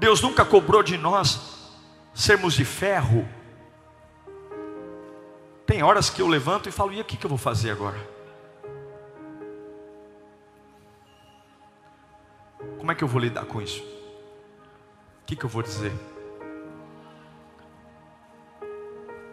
Deus 0.03 0.21
nunca 0.21 0.45
cobrou 0.45 0.83
de 0.83 0.99
nós 0.99 1.71
sermos 2.13 2.55
de 2.55 2.65
ferro. 2.65 3.25
Tem 5.65 5.81
horas 5.85 6.11
que 6.11 6.21
eu 6.21 6.27
levanto 6.27 6.69
e 6.69 6.73
falo: 6.73 6.93
e 6.93 7.01
o 7.01 7.05
que 7.05 7.25
eu 7.25 7.29
vou 7.29 7.39
fazer 7.39 7.71
agora? 7.71 7.97
Como 12.79 12.91
é 12.91 12.97
que 12.97 13.05
eu 13.05 13.07
vou 13.07 13.21
lidar 13.21 13.45
com 13.45 13.63
isso? 13.63 13.81
O 13.81 15.25
que, 15.25 15.37
que 15.37 15.45
eu 15.45 15.49
vou 15.49 15.63
dizer? 15.63 15.93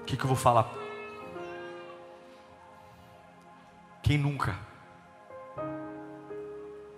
O 0.01 0.05
que, 0.05 0.15
que 0.15 0.23
eu 0.23 0.27
vou 0.27 0.37
falar? 0.37 0.71
Quem 4.03 4.19
nunca? 4.19 4.55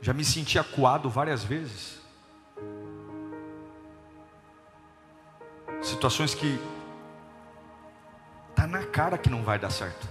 Já 0.02 0.12
me 0.12 0.26
senti 0.26 0.60
acuado 0.60 1.10
várias 1.10 1.42
vezes. 1.42 2.02
Situações 6.02 6.34
que 6.34 6.60
tá 8.56 8.66
na 8.66 8.84
cara 8.84 9.20
que 9.20 9.30
não 9.30 9.44
vai 9.44 9.60
dar 9.60 9.70
certo. 9.70 10.10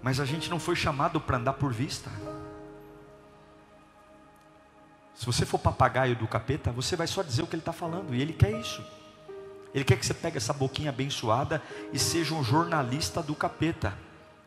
Mas 0.00 0.20
a 0.20 0.24
gente 0.24 0.48
não 0.48 0.60
foi 0.60 0.76
chamado 0.76 1.20
para 1.20 1.38
andar 1.38 1.54
por 1.54 1.72
vista. 1.72 2.08
Se 5.12 5.26
você 5.26 5.44
for 5.44 5.58
papagaio 5.58 6.14
do 6.14 6.24
capeta, 6.28 6.70
você 6.70 6.94
vai 6.94 7.08
só 7.08 7.20
dizer 7.20 7.42
o 7.42 7.48
que 7.48 7.56
ele 7.56 7.62
está 7.62 7.72
falando, 7.72 8.14
e 8.14 8.22
ele 8.22 8.32
quer 8.32 8.52
isso. 8.52 8.80
Ele 9.74 9.82
quer 9.82 9.98
que 9.98 10.06
você 10.06 10.14
pegue 10.14 10.36
essa 10.36 10.52
boquinha 10.52 10.90
abençoada 10.90 11.60
e 11.92 11.98
seja 11.98 12.32
um 12.32 12.44
jornalista 12.44 13.20
do 13.24 13.34
capeta. 13.34 13.98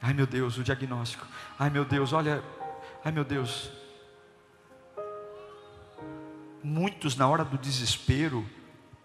Ai 0.02 0.14
meu 0.14 0.26
Deus, 0.26 0.58
o 0.58 0.64
diagnóstico. 0.64 1.28
Ai 1.60 1.70
meu 1.70 1.84
Deus, 1.84 2.14
olha. 2.14 2.42
Ai 3.04 3.12
meu 3.12 3.26
Deus. 3.26 3.70
Muitos 6.64 7.18
na 7.18 7.28
hora 7.28 7.44
do 7.44 7.58
desespero 7.58 8.48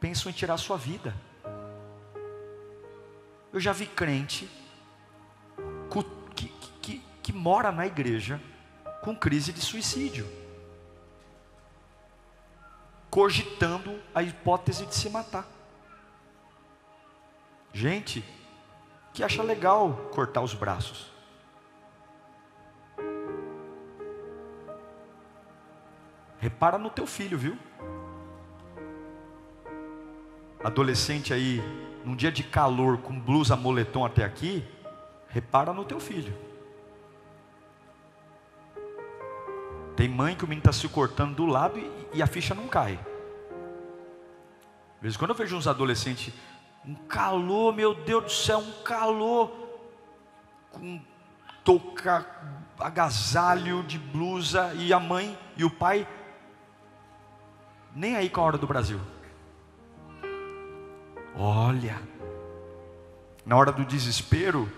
pensam 0.02 0.28
em 0.28 0.35
tirar 0.35 0.56
sua 0.56 0.76
vida. 0.76 1.14
Eu 3.52 3.61
já 3.61 3.73
vi 3.73 3.87
crente 3.87 4.50
que, 6.35 6.49
que, 6.82 6.99
que 7.23 7.32
mora 7.32 7.71
na 7.71 7.87
igreja 7.87 8.40
com 9.04 9.14
crise 9.14 9.52
de 9.52 9.61
suicídio, 9.61 10.26
cogitando 13.09 14.00
a 14.12 14.25
hipótese 14.25 14.87
de 14.87 14.94
se 14.94 15.09
matar. 15.09 15.47
Gente 17.73 18.25
que 19.14 19.23
acha 19.23 19.42
legal 19.42 19.94
cortar 20.12 20.40
os 20.40 20.52
braços. 20.52 21.12
Repara 26.40 26.76
no 26.76 26.90
teu 26.90 27.06
filho, 27.06 27.38
viu? 27.38 27.56
Adolescente 30.64 31.35
aí, 31.35 31.61
num 32.04 32.14
dia 32.14 32.31
de 32.31 32.42
calor, 32.42 32.99
com 32.99 33.19
blusa 33.19 33.57
moletom 33.57 34.04
até 34.04 34.25
aqui, 34.25 34.64
repara 35.28 35.73
no 35.73 35.85
teu 35.85 35.99
filho. 35.99 36.33
Tem 39.97 40.09
mãe 40.09 40.35
que 40.35 40.45
o 40.45 40.49
menino 40.49 40.61
está 40.61 40.73
se 40.73 40.88
cortando 40.88 41.35
do 41.35 41.47
lado 41.47 41.78
e, 41.78 42.09
e, 42.14 42.23
a 42.23 42.26
ficha 42.26 42.54
não 42.54 42.69
cai. 42.69 42.99
Às 44.97 45.02
vezes 45.02 45.16
quando 45.16 45.31
eu 45.31 45.37
vejo 45.37 45.57
uns 45.57 45.66
adolescentes, 45.66 46.33
um 46.87 46.95
calor, 46.95 47.75
meu 47.75 47.95
Deus 47.95 48.25
do 48.25 48.31
céu, 48.31 48.59
um 48.59 48.83
calor, 48.83 49.50
com 50.71 51.00
touca, 51.64 52.26
agasalho 52.78 53.83
de 53.83 53.99
blusa, 53.99 54.73
e 54.75 54.92
a 54.92 55.00
mãe 55.00 55.37
e 55.57 55.64
o 55.64 55.71
pai, 55.71 56.07
nem 57.95 58.16
aí 58.16 58.31
com 58.31 58.40
a 58.40 58.45
hora 58.45 58.59
do 58.59 58.66
Brasil. 58.66 59.00
Olha, 61.34 62.00
na 63.44 63.56
hora 63.56 63.72
do 63.72 63.84
desespero, 63.84 64.70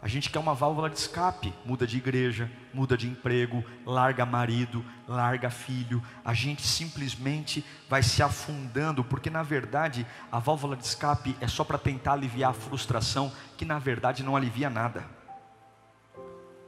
a 0.00 0.08
gente 0.08 0.30
quer 0.30 0.38
uma 0.38 0.54
válvula 0.54 0.90
de 0.90 0.98
escape, 0.98 1.54
muda 1.64 1.86
de 1.86 1.96
igreja, 1.96 2.50
muda 2.74 2.96
de 2.96 3.06
emprego, 3.06 3.62
larga 3.86 4.26
marido, 4.26 4.84
larga 5.06 5.48
filho. 5.48 6.02
A 6.24 6.34
gente 6.34 6.62
simplesmente 6.62 7.64
vai 7.88 8.02
se 8.02 8.22
afundando, 8.22 9.04
porque 9.04 9.30
na 9.30 9.44
verdade 9.44 10.04
a 10.30 10.40
válvula 10.40 10.74
de 10.74 10.84
escape 10.84 11.36
é 11.40 11.46
só 11.46 11.62
para 11.62 11.78
tentar 11.78 12.14
aliviar 12.14 12.50
a 12.50 12.54
frustração, 12.54 13.30
que 13.56 13.64
na 13.64 13.78
verdade 13.78 14.24
não 14.24 14.34
alivia 14.34 14.68
nada. 14.68 15.04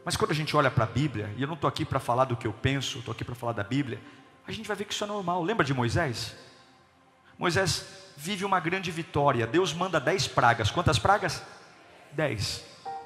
Mas 0.05 0.17
quando 0.17 0.31
a 0.31 0.35
gente 0.35 0.55
olha 0.55 0.71
para 0.71 0.85
a 0.85 0.87
Bíblia, 0.87 1.35
e 1.37 1.43
eu 1.43 1.49
não 1.49 1.55
estou 1.55 1.67
aqui 1.67 1.85
para 1.85 1.99
falar 1.99 2.27
do 2.27 2.37
que 2.37 2.47
eu 2.47 2.53
penso, 2.53 2.99
estou 2.99 3.11
aqui 3.11 3.25
para 3.25 3.35
falar 3.35 3.53
da 3.53 3.65
Bíblia, 3.65 3.99
a 4.47 4.53
gente 4.53 4.69
vai 4.69 4.77
ver 4.77 4.85
que 4.85 4.93
isso 4.93 5.03
é 5.03 5.07
normal. 5.07 5.43
Lembra 5.43 5.65
de 5.65 5.73
Moisés? 5.73 6.37
Moisés 7.39 8.04
vive 8.17 8.45
uma 8.45 8.61
grande 8.61 8.91
vitória. 8.91 9.47
Deus 9.47 9.73
manda 9.73 10.01
dez 10.01 10.27
pragas. 10.27 10.71
Quantas 10.71 10.99
pragas? 10.99 11.43
Dez. 12.13 12.65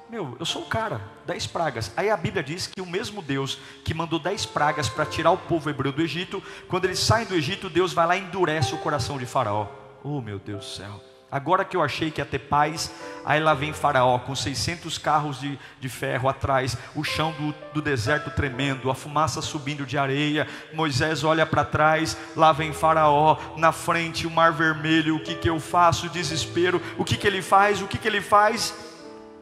Meu, 0.09 0.35
eu 0.39 0.45
sou 0.45 0.63
o 0.63 0.65
cara, 0.65 1.01
dez 1.25 1.45
pragas. 1.45 1.91
Aí 1.95 2.09
a 2.09 2.17
Bíblia 2.17 2.41
diz 2.41 2.65
que 2.65 2.81
o 2.81 2.85
mesmo 2.85 3.21
Deus 3.21 3.59
que 3.85 3.93
mandou 3.93 4.17
dez 4.17 4.43
pragas 4.45 4.89
para 4.89 5.05
tirar 5.05 5.31
o 5.31 5.37
povo 5.37 5.69
hebreu 5.69 5.91
do 5.91 6.01
Egito, 6.01 6.41
quando 6.67 6.85
eles 6.85 6.99
saem 6.99 7.27
do 7.27 7.35
Egito, 7.35 7.69
Deus 7.69 7.93
vai 7.93 8.07
lá 8.07 8.17
e 8.17 8.21
endurece 8.21 8.73
o 8.73 8.79
coração 8.79 9.19
de 9.19 9.27
Faraó. 9.27 9.67
Oh 10.03 10.19
meu 10.19 10.39
Deus 10.39 10.65
do 10.65 10.71
céu. 10.71 11.08
Agora 11.31 11.63
que 11.63 11.77
eu 11.77 11.83
achei 11.83 12.09
que 12.09 12.19
ia 12.19 12.25
ter 12.25 12.39
paz, 12.39 12.91
aí 13.23 13.39
lá 13.39 13.53
vem 13.53 13.71
Faraó 13.71 14.17
com 14.17 14.35
600 14.35 14.97
carros 14.97 15.39
de, 15.39 15.59
de 15.79 15.87
ferro 15.87 16.27
atrás, 16.27 16.75
o 16.95 17.03
chão 17.03 17.31
do, 17.33 17.53
do 17.75 17.81
deserto 17.83 18.31
tremendo, 18.31 18.89
a 18.89 18.95
fumaça 18.95 19.39
subindo 19.39 19.85
de 19.85 19.95
areia. 19.95 20.47
Moisés 20.73 21.23
olha 21.23 21.45
para 21.45 21.63
trás, 21.63 22.17
lá 22.35 22.51
vem 22.51 22.73
Faraó, 22.73 23.37
na 23.57 23.71
frente 23.71 24.25
o 24.25 24.31
mar 24.31 24.51
vermelho. 24.51 25.17
O 25.17 25.19
que, 25.19 25.35
que 25.35 25.47
eu 25.47 25.59
faço? 25.59 26.09
Desespero. 26.09 26.81
O 26.97 27.05
que, 27.05 27.15
que 27.15 27.27
ele 27.27 27.43
faz? 27.43 27.79
O 27.79 27.87
que, 27.87 27.99
que 27.99 28.07
ele 28.07 28.21
faz? 28.21 28.73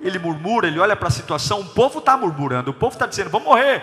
Ele 0.01 0.19
murmura, 0.19 0.67
ele 0.67 0.79
olha 0.79 0.95
para 0.95 1.07
a 1.07 1.11
situação. 1.11 1.61
O 1.61 1.69
povo 1.69 1.99
está 1.99 2.17
murmurando, 2.17 2.71
o 2.71 2.73
povo 2.73 2.93
está 2.95 3.05
dizendo: 3.05 3.29
vamos 3.29 3.47
morrer. 3.47 3.81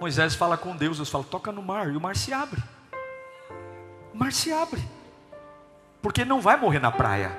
Moisés 0.00 0.34
fala 0.34 0.56
com 0.56 0.74
Deus, 0.74 0.96
Deus 0.96 1.08
fala: 1.08 1.22
toca 1.22 1.52
no 1.52 1.62
mar, 1.62 1.88
e 1.88 1.96
o 1.96 2.00
mar 2.00 2.16
se 2.16 2.32
abre. 2.32 2.60
O 4.12 4.18
mar 4.18 4.32
se 4.32 4.52
abre 4.52 4.82
porque 6.02 6.24
não 6.24 6.40
vai 6.40 6.56
morrer 6.56 6.80
na 6.80 6.90
praia. 6.90 7.38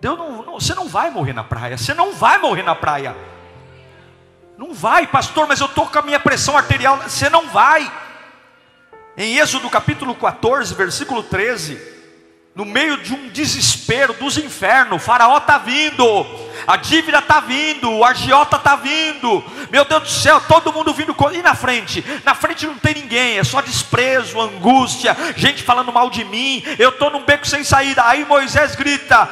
Deus 0.00 0.18
não, 0.18 0.42
não, 0.44 0.60
você 0.60 0.74
não 0.74 0.86
vai 0.86 1.10
morrer 1.10 1.32
na 1.32 1.42
praia, 1.42 1.78
você 1.78 1.94
não 1.94 2.12
vai 2.12 2.38
morrer 2.38 2.62
na 2.62 2.74
praia. 2.74 3.16
Não 4.58 4.72
vai, 4.72 5.06
pastor, 5.06 5.48
mas 5.48 5.60
eu 5.60 5.66
estou 5.66 5.86
com 5.86 5.98
a 5.98 6.02
minha 6.02 6.20
pressão 6.20 6.56
arterial. 6.56 6.98
Você 6.98 7.28
não 7.28 7.48
vai. 7.48 7.90
Em 9.16 9.38
Êxodo 9.38 9.68
capítulo 9.68 10.14
14, 10.14 10.74
versículo 10.74 11.22
13 11.22 11.95
no 12.56 12.64
meio 12.64 12.96
de 12.96 13.12
um 13.12 13.28
desespero 13.28 14.14
dos 14.14 14.38
infernos, 14.38 14.96
o 14.96 15.04
faraó 15.04 15.36
está 15.36 15.58
vindo, 15.58 16.26
a 16.66 16.78
dívida 16.78 17.18
está 17.18 17.38
vindo, 17.38 17.92
o 17.92 18.02
agiota 18.02 18.56
está 18.56 18.74
vindo, 18.74 19.44
meu 19.70 19.84
Deus 19.84 20.02
do 20.04 20.08
céu, 20.08 20.40
todo 20.40 20.72
mundo 20.72 20.94
vindo, 20.94 21.14
e 21.34 21.42
na 21.42 21.54
frente? 21.54 22.02
Na 22.24 22.34
frente 22.34 22.66
não 22.66 22.78
tem 22.78 22.94
ninguém, 22.94 23.36
é 23.36 23.44
só 23.44 23.60
desprezo, 23.60 24.40
angústia, 24.40 25.14
gente 25.36 25.62
falando 25.62 25.92
mal 25.92 26.08
de 26.08 26.24
mim, 26.24 26.64
eu 26.78 26.88
estou 26.88 27.10
num 27.10 27.26
beco 27.26 27.46
sem 27.46 27.62
saída, 27.62 28.02
aí 28.06 28.24
Moisés 28.24 28.74
grita, 28.74 29.28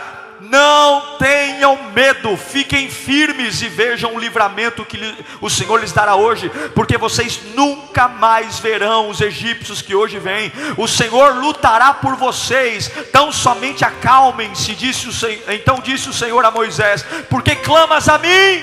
não 0.54 1.16
tenham 1.18 1.90
medo, 1.90 2.36
fiquem 2.36 2.88
firmes 2.88 3.60
e 3.60 3.68
vejam 3.68 4.14
o 4.14 4.20
livramento 4.20 4.84
que 4.84 4.98
o 5.40 5.50
Senhor 5.50 5.80
lhes 5.80 5.90
dará 5.90 6.14
hoje, 6.14 6.48
porque 6.76 6.96
vocês 6.96 7.40
nunca 7.56 8.06
mais 8.06 8.60
verão 8.60 9.08
os 9.08 9.20
egípcios 9.20 9.82
que 9.82 9.96
hoje 9.96 10.20
vêm. 10.20 10.52
O 10.76 10.86
Senhor 10.86 11.34
lutará 11.34 11.92
por 11.92 12.14
vocês, 12.14 12.88
tão 13.10 13.32
somente 13.32 13.84
acalmem-se, 13.84 14.76
disse 14.76 15.08
o 15.08 15.52
então 15.52 15.80
disse 15.82 16.08
o 16.08 16.12
Senhor 16.12 16.44
a 16.44 16.52
Moisés: 16.52 17.04
Porque 17.28 17.56
clamas 17.56 18.08
a 18.08 18.16
mim? 18.16 18.62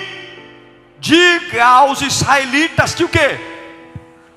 Diga 0.98 1.66
aos 1.66 2.02
israelitas 2.02 2.96
que 2.96 3.04
o 3.04 3.10
que? 3.10 3.38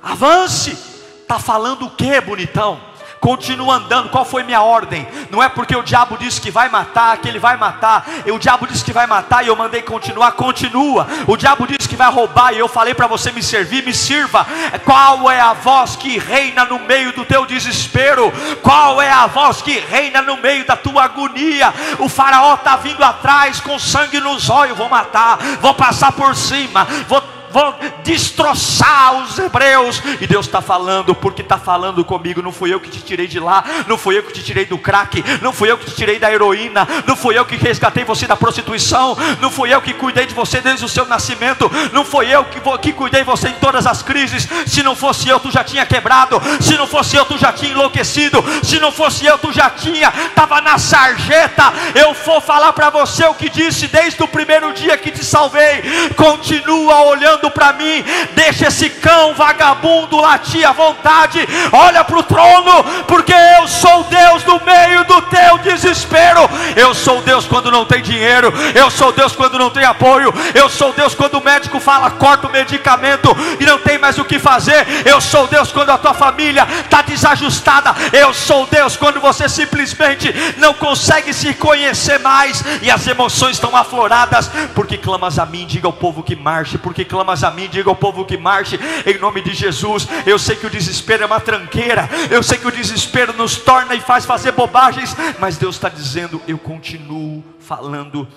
Avance. 0.03 0.77
Está 1.23 1.39
falando 1.39 1.87
o 1.87 1.91
que, 1.91 2.21
bonitão? 2.21 2.81
Continua 3.25 3.77
andando. 3.77 4.11
Qual 4.11 4.23
foi 4.23 4.43
minha 4.43 4.61
ordem? 4.61 5.09
Não 5.31 5.43
é 5.43 5.49
porque 5.49 5.75
o 5.75 5.83
diabo 5.83 6.19
disse 6.19 6.39
que 6.39 6.51
vai 6.51 6.69
matar, 6.69 7.17
que 7.17 7.27
ele 7.27 7.39
vai 7.39 7.57
matar. 7.57 8.07
O 8.27 8.39
diabo 8.39 8.67
disse 8.67 8.85
que 8.85 8.93
vai 8.93 9.07
matar 9.07 9.43
e 9.43 9.49
eu 9.49 9.57
mandei 9.57 9.81
continuar, 9.81 10.33
continua. 10.33 11.07
O 11.27 11.35
diabo 11.35 11.67
disse 11.67 11.89
que 11.89 11.97
vai 11.97 12.11
roubar 12.11 12.53
e 12.53 12.59
eu 12.59 12.69
falei 12.69 12.93
para 12.93 13.07
você 13.07 13.33
me 13.33 13.43
servir, 13.43 13.83
me 13.83 13.95
sirva. 13.95 14.47
Qual 14.85 15.31
é 15.31 15.41
a 15.41 15.55
voz 15.55 15.97
que 15.97 16.19
reina 16.19 16.67
no 16.67 16.79
meio 16.81 17.15
do 17.15 17.25
teu 17.25 17.47
desespero? 17.47 18.31
Qual 18.63 19.01
é 19.01 19.11
a 19.11 19.27
voz 19.27 19.63
que 19.63 19.79
reina 19.79 20.21
no 20.21 20.37
meio 20.37 20.67
da 20.67 20.77
tua 20.77 21.05
agonia? 21.05 21.73
O 22.01 22.11
faraó 22.11 22.53
está 22.53 22.77
vindo 22.77 23.03
atrás 23.03 23.59
com 23.59 23.79
sangue 23.79 24.21
nos 24.21 24.51
olhos, 24.51 24.77
vou 24.77 24.91
matar, 24.91 25.39
vou 25.63 25.73
passar 25.73 26.13
por 26.13 26.37
cima, 26.37 26.87
vou 27.09 27.34
vou 27.55 27.73
destroçar 28.03 29.23
os 29.23 29.39
hebreus. 29.39 30.03
E 30.21 30.27
Deus 30.27 30.47
está 30.47 30.61
falando, 30.61 31.15
porque 31.15 31.41
está 31.41 31.57
falando 31.57 32.05
comigo. 32.05 32.43
Não 32.43 32.51
fui 32.51 32.75
eu 32.75 32.81
que 32.81 32.91
te 32.91 33.01
tirei 33.01 33.29
de 33.29 33.39
lá, 33.39 33.63
não 33.87 33.97
fui 33.97 34.19
eu 34.19 34.25
que 34.25 34.33
te 34.33 34.43
tirei 34.43 34.65
do 34.65 34.77
crack, 34.77 35.25
não 35.41 35.53
fui 35.53 35.71
eu 35.71 35.79
que 35.79 35.87
te 35.87 35.95
tirei 35.95 36.19
da 36.19 36.33
heroína, 36.33 36.87
não 37.07 37.15
fui 37.15 37.39
eu 37.39 37.45
que 37.45 37.55
resgatei 37.57 38.03
você 38.03 38.27
da 38.27 38.35
prostituição, 38.35 39.17
não 39.41 39.51
fui 39.51 39.73
eu 39.73 39.81
que 39.81 39.95
cuidei 39.95 40.27
de 40.27 40.35
você 40.35 40.61
desde 40.61 40.85
o 40.85 40.89
seu 40.89 41.07
nascimento, 41.07 41.71
não 41.93 42.05
fui 42.05 42.29
eu 42.29 42.45
que, 42.45 42.61
que 42.83 42.93
cuidei 42.93 43.21
de 43.21 43.27
você 43.27 43.49
em 43.49 43.55
todas 43.55 43.87
as 43.87 44.03
crises. 44.03 44.49
Se 44.67 44.83
não 44.83 44.97
fosse 44.97 45.29
eu, 45.29 45.39
tu 45.39 45.53
já 45.53 45.63
tinha 45.63 45.87
quebrado, 45.87 46.43
se 46.61 46.77
não 46.77 46.89
fosse 46.89 47.15
eu, 47.15 47.25
tu 47.25 47.39
já 47.39 47.53
tinha 47.53 47.71
enlouquecido, 47.71 48.45
se 48.65 48.81
não 48.81 48.91
fosse 48.91 49.25
eu, 49.27 49.39
tu 49.39 49.53
já 49.53 49.71
tinha, 49.71 50.13
estava 50.27 50.61
na 50.61 50.77
sarjeta. 50.77 51.73
Eu 51.95 52.15
vou 52.15 52.41
falar 52.41 52.73
para 52.73 52.91
você 52.91 53.25
o 53.27 53.35
que 53.35 53.49
disse 53.49 53.87
desde 53.87 54.21
o 54.25 54.27
primeiro 54.27 54.73
dia 54.73 54.97
que 54.97 55.13
te 55.13 55.25
salvei. 55.25 55.83
Continua 56.17 57.03
olhando 57.03 57.44
para 57.51 57.73
mim, 57.73 58.05
deixa 58.35 58.69
esse 58.69 58.91
cão 58.91 59.35
vagabundo 59.35 60.21
latir 60.21 60.69
à 60.69 60.73
vontade, 60.73 61.47
olha 61.73 62.05
para 62.05 62.19
o 62.19 62.23
trono, 62.23 62.85
porque 63.07 63.33
eu 63.33 63.69
sou 63.69 64.05
Deus 64.05 64.45
no 64.45 64.61
meio 64.65 65.05
do 65.05 65.21
teu 65.23 65.59
desespero. 65.59 66.49
Eu 66.77 66.95
sou 66.95 67.23
Deus 67.23 67.47
quando 67.47 67.71
não 67.71 67.85
tem 67.85 68.03
dinheiro, 68.03 68.53
eu 68.75 68.91
sou 68.91 69.13
Deus 69.13 69.35
quando 69.35 69.59
não 69.59 69.71
tem 69.71 69.85
apoio, 69.85 70.33
eu 70.55 70.69
sou 70.69 70.93
Deus 70.93 71.15
quando 71.15 71.35
o 71.35 71.45
médico 71.45 71.81
fala 71.81 72.11
corta 72.11 72.47
o 72.47 72.53
medicamento 72.53 73.35
e 73.61 73.65
não 73.65 73.79
tem 73.79 73.99
mais 73.99 74.19
o 74.19 74.25
que 74.25 74.39
fazer. 74.39 74.87
Eu 75.05 75.21
sou 75.21 75.47
Deus 75.47 75.73
quando 75.73 75.91
a 75.91 75.99
tua 75.99 76.15
família 76.15 76.67
está 76.85 77.03
desajustada. 77.03 77.95
Eu 78.13 78.33
sou 78.33 78.67
Deus 78.67 78.97
quando 78.97 79.21
você 79.21 79.49
simplesmente 79.49 80.33
não 80.59 80.75
consegue 80.75 81.33
se 81.33 81.55
conhecer 81.55 82.19
mais 82.21 82.65
e 82.83 82.91
as 82.91 83.07
emoções 83.07 83.53
estão 83.53 83.77
afloradas, 83.77 84.51
porque 84.75 84.97
clamas 84.97 85.39
a 85.39 85.47
mim, 85.47 85.67
diga 85.67 85.87
ao 85.87 85.93
povo 85.93 86.23
que 86.23 86.37
marche, 86.37 86.79
porque 86.79 87.05
clamas 87.05 87.34
a 87.43 87.51
mim, 87.51 87.69
diga 87.69 87.91
ao 87.91 87.97
povo 87.97 88.25
que 88.25 88.37
marche 88.37 88.79
em 89.07 89.19
nome 89.19 89.41
de 89.41 89.53
Jesus. 89.53 90.07
Eu 90.27 90.39
sei 90.39 90.57
que 90.57 90.67
o 90.67 90.71
desespero 90.71 91.23
é 91.23 91.27
uma 91.27 91.41
tranqueira, 91.41 92.09
eu 92.31 92.43
sei 92.43 92.59
que 92.59 92.67
o 92.67 92.73
desespero 92.73 93.33
nos 93.33 93.57
torna 93.57 93.95
e 93.95 94.01
faz 94.01 94.25
fazer 94.25 94.53
bobagens, 94.53 95.17
mas 95.39 95.57
Deus 95.57 95.77
está 95.77 95.89
dizendo: 95.89 96.41
eu 96.47 96.59
continuo 96.59 97.43
falando 97.59 98.29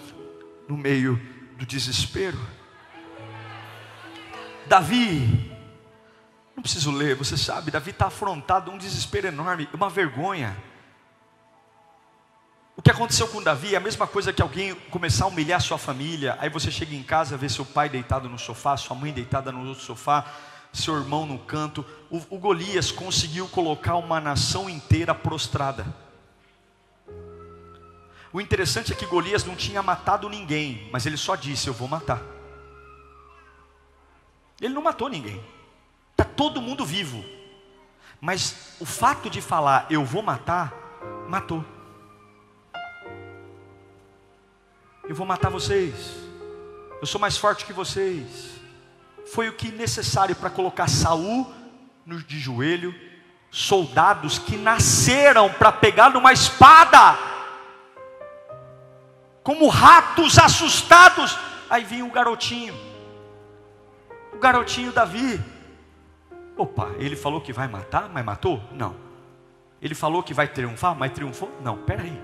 no 0.68 0.78
meio 0.78 1.20
do 1.58 1.66
desespero. 1.66 2.38
Davi, 4.66 5.52
não 6.56 6.62
preciso 6.62 6.92
ler, 6.92 7.16
você 7.16 7.38
sabe, 7.38 7.72
Davi 7.72 7.92
está 7.92 8.08
afrontado, 8.08 8.72
um 8.72 8.78
desespero 8.78 9.28
enorme, 9.28 9.70
uma 9.74 9.90
vergonha. 9.90 10.58
O 12.78 12.82
que 12.82 12.92
aconteceu 12.92 13.28
com 13.28 13.42
Davi 13.42 13.74
é 13.74 13.78
a 13.78 13.82
mesma 13.82 14.06
coisa 14.06 14.32
que 14.32 14.40
alguém 14.40 14.76
começar 14.92 15.26
a 15.26 15.28
humilhar 15.28 15.60
sua 15.60 15.80
família, 15.80 16.38
aí 16.40 16.48
você 16.48 16.70
chega 16.70 16.96
em 16.96 17.02
casa, 17.02 17.36
vê 17.36 17.50
seu 17.50 17.66
pai 17.66 17.90
deitado 17.90 18.30
no 18.30 18.38
sofá, 18.38 18.78
sua 18.78 18.96
mãe 18.96 19.12
deitada 19.12 19.52
no 19.52 19.68
outro 19.68 19.84
sofá, 19.84 20.32
seu 20.72 20.96
irmão 20.96 21.26
no 21.26 21.40
canto. 21.40 21.84
O, 22.08 22.22
o 22.30 22.38
Golias 22.38 22.92
conseguiu 22.92 23.48
colocar 23.48 23.96
uma 23.96 24.22
nação 24.22 24.70
inteira 24.70 25.16
prostrada. 25.16 25.88
O 28.32 28.40
interessante 28.40 28.94
é 28.94 28.96
que 28.96 29.08
Golias 29.08 29.44
não 29.44 29.56
tinha 29.56 29.82
matado 29.82 30.30
ninguém, 30.30 30.88
mas 30.92 31.08
ele 31.08 31.18
só 31.18 31.36
disse: 31.36 31.68
Eu 31.68 31.74
vou 31.74 31.88
matar. 31.88 32.22
Ele 34.62 34.76
não 34.76 34.84
matou 34.84 35.10
ninguém, 35.10 35.44
está 36.12 36.24
todo 36.24 36.62
mundo 36.62 36.86
vivo, 36.86 37.26
mas 38.22 38.76
o 38.80 38.86
fato 38.86 39.32
de 39.32 39.42
falar 39.42 39.88
eu 39.90 40.06
vou 40.06 40.22
matar, 40.22 40.72
matou. 41.28 41.66
Eu 45.08 45.16
vou 45.16 45.26
matar 45.26 45.50
vocês. 45.50 46.18
Eu 47.00 47.08
sou 47.08 47.20
mais 47.20 47.38
forte 47.38 47.66
que 47.66 47.74
vocês. 47.74 48.60
Foi 49.32 49.50
o 49.50 49.54
que 49.54 49.72
necessário 49.72 50.36
para 50.36 50.50
colocar 50.50 50.88
Saul 50.88 51.54
de 52.26 52.40
joelho, 52.40 52.96
soldados 53.52 54.40
que 54.40 54.56
nasceram 54.56 55.52
para 55.52 55.72
pegar 55.72 56.10
numa 56.10 56.32
espada, 56.32 57.18
como 59.44 59.68
ratos 59.68 60.38
assustados. 60.40 61.38
Aí 61.70 61.84
vinha 61.84 62.06
o 62.06 62.12
garotinho, 62.12 62.74
o 64.34 64.38
garotinho 64.38 64.94
Davi. 64.94 65.42
Opa, 66.56 66.92
ele 66.98 67.16
falou 67.16 67.42
que 67.42 67.52
vai 67.52 67.68
matar, 67.68 68.10
mas 68.10 68.24
matou? 68.24 68.62
Não. 68.72 68.96
Ele 69.82 69.94
falou 69.94 70.24
que 70.24 70.34
vai 70.34 70.48
triunfar, 70.48 70.96
mas 70.96 71.12
triunfou? 71.12 71.52
Não, 71.62 71.78
peraí. 71.78 72.20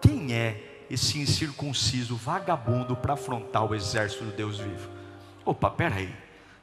Quem 0.00 0.34
é 0.34 0.73
esse 0.94 1.18
incircunciso 1.18 2.16
vagabundo 2.16 2.96
para 2.96 3.14
afrontar 3.14 3.64
o 3.64 3.74
exército 3.74 4.24
do 4.24 4.32
Deus 4.32 4.58
vivo. 4.58 4.88
Opa, 5.44 5.70
peraí, 5.70 6.14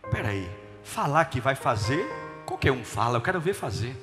peraí. 0.10 0.50
Falar 0.84 1.26
que 1.26 1.39
vai 1.39 1.54
fazer, 1.54 2.06
qualquer 2.46 2.72
um 2.72 2.84
fala, 2.84 3.17
eu 3.17 3.22
quero 3.22 3.39
ver 3.39 3.54
fazer, 3.54 3.96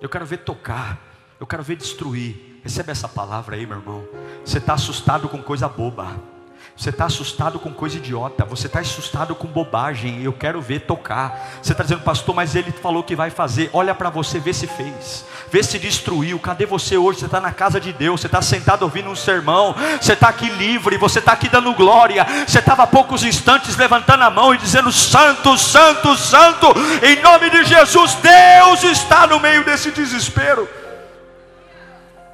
eu 0.00 0.08
quero 0.08 0.24
ver 0.24 0.38
tocar, 0.38 1.00
eu 1.40 1.46
quero 1.46 1.62
ver 1.62 1.76
destruir. 1.76 2.60
Recebe 2.62 2.92
essa 2.92 3.08
palavra 3.08 3.56
aí, 3.56 3.66
meu 3.66 3.78
irmão. 3.78 4.04
Você 4.44 4.58
está 4.58 4.74
assustado 4.74 5.28
com 5.28 5.42
coisa 5.42 5.68
boba. 5.68 6.31
Você 6.74 6.88
está 6.88 7.04
assustado 7.04 7.58
com 7.58 7.70
coisa 7.70 7.98
idiota, 7.98 8.44
você 8.44 8.66
está 8.66 8.80
assustado 8.80 9.34
com 9.34 9.46
bobagem. 9.46 10.22
Eu 10.22 10.32
quero 10.32 10.60
ver 10.60 10.80
tocar. 10.80 11.58
Você 11.62 11.72
está 11.72 11.84
dizendo, 11.84 12.02
pastor, 12.02 12.34
mas 12.34 12.56
ele 12.56 12.72
falou 12.72 13.02
que 13.02 13.14
vai 13.14 13.30
fazer. 13.30 13.68
Olha 13.72 13.94
para 13.94 14.08
você, 14.08 14.40
vê 14.40 14.54
se 14.54 14.66
fez, 14.66 15.24
vê 15.50 15.62
se 15.62 15.78
destruiu. 15.78 16.38
Cadê 16.38 16.64
você 16.64 16.96
hoje? 16.96 17.20
Você 17.20 17.26
está 17.26 17.40
na 17.40 17.52
casa 17.52 17.78
de 17.78 17.92
Deus, 17.92 18.20
você 18.20 18.26
está 18.26 18.40
sentado 18.40 18.82
ouvindo 18.82 19.10
um 19.10 19.14
sermão, 19.14 19.74
você 20.00 20.14
está 20.14 20.28
aqui 20.28 20.48
livre, 20.48 20.96
você 20.96 21.18
está 21.18 21.32
aqui 21.32 21.48
dando 21.48 21.74
glória. 21.74 22.26
Você 22.46 22.58
estava 22.58 22.84
há 22.84 22.86
poucos 22.86 23.22
instantes 23.22 23.76
levantando 23.76 24.24
a 24.24 24.30
mão 24.30 24.54
e 24.54 24.58
dizendo: 24.58 24.90
Santo, 24.90 25.58
Santo, 25.58 26.16
Santo, 26.16 26.68
em 27.02 27.20
nome 27.22 27.50
de 27.50 27.64
Jesus, 27.64 28.14
Deus 28.14 28.82
está 28.84 29.26
no 29.26 29.38
meio 29.38 29.62
desse 29.62 29.90
desespero. 29.90 30.68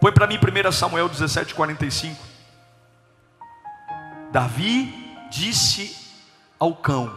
Põe 0.01 0.13
para 0.13 0.29
mim 0.29 0.39
1 0.39 0.73
Samuel 0.73 1.09
17, 1.09 1.55
45. 1.55 2.28
Davi 4.31 4.93
disse 5.31 5.97
ao 6.59 6.75
cão. 6.75 7.11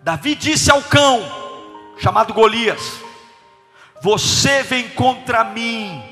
Davi 0.00 0.34
disse 0.34 0.70
ao 0.70 0.82
cão, 0.82 1.20
chamado 1.98 2.32
Golias: 2.32 3.00
Você 4.02 4.62
vem 4.62 4.88
contra 4.90 5.44
mim 5.44 6.02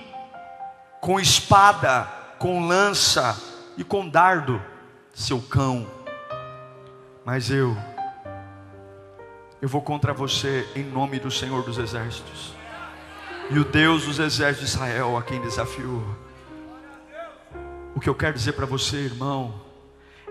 com 1.00 1.18
espada, 1.18 2.04
com 2.38 2.66
lança 2.66 3.40
e 3.76 3.84
com 3.84 4.08
dardo, 4.08 4.62
seu 5.14 5.40
cão. 5.40 5.86
Mas 7.24 7.50
eu, 7.50 7.76
eu 9.62 9.68
vou 9.68 9.82
contra 9.82 10.12
você 10.12 10.68
em 10.74 10.84
nome 10.84 11.18
do 11.18 11.30
Senhor 11.30 11.62
dos 11.62 11.78
Exércitos. 11.78 12.58
E 13.50 13.58
o 13.58 13.64
Deus 13.64 14.04
dos 14.04 14.18
exércitos 14.18 14.70
de 14.70 14.76
Israel 14.76 15.16
a 15.16 15.22
quem 15.22 15.40
desafiou. 15.40 16.04
O 17.94 18.00
que 18.00 18.08
eu 18.08 18.14
quero 18.14 18.34
dizer 18.34 18.52
para 18.52 18.66
você, 18.66 18.96
irmão, 18.96 19.54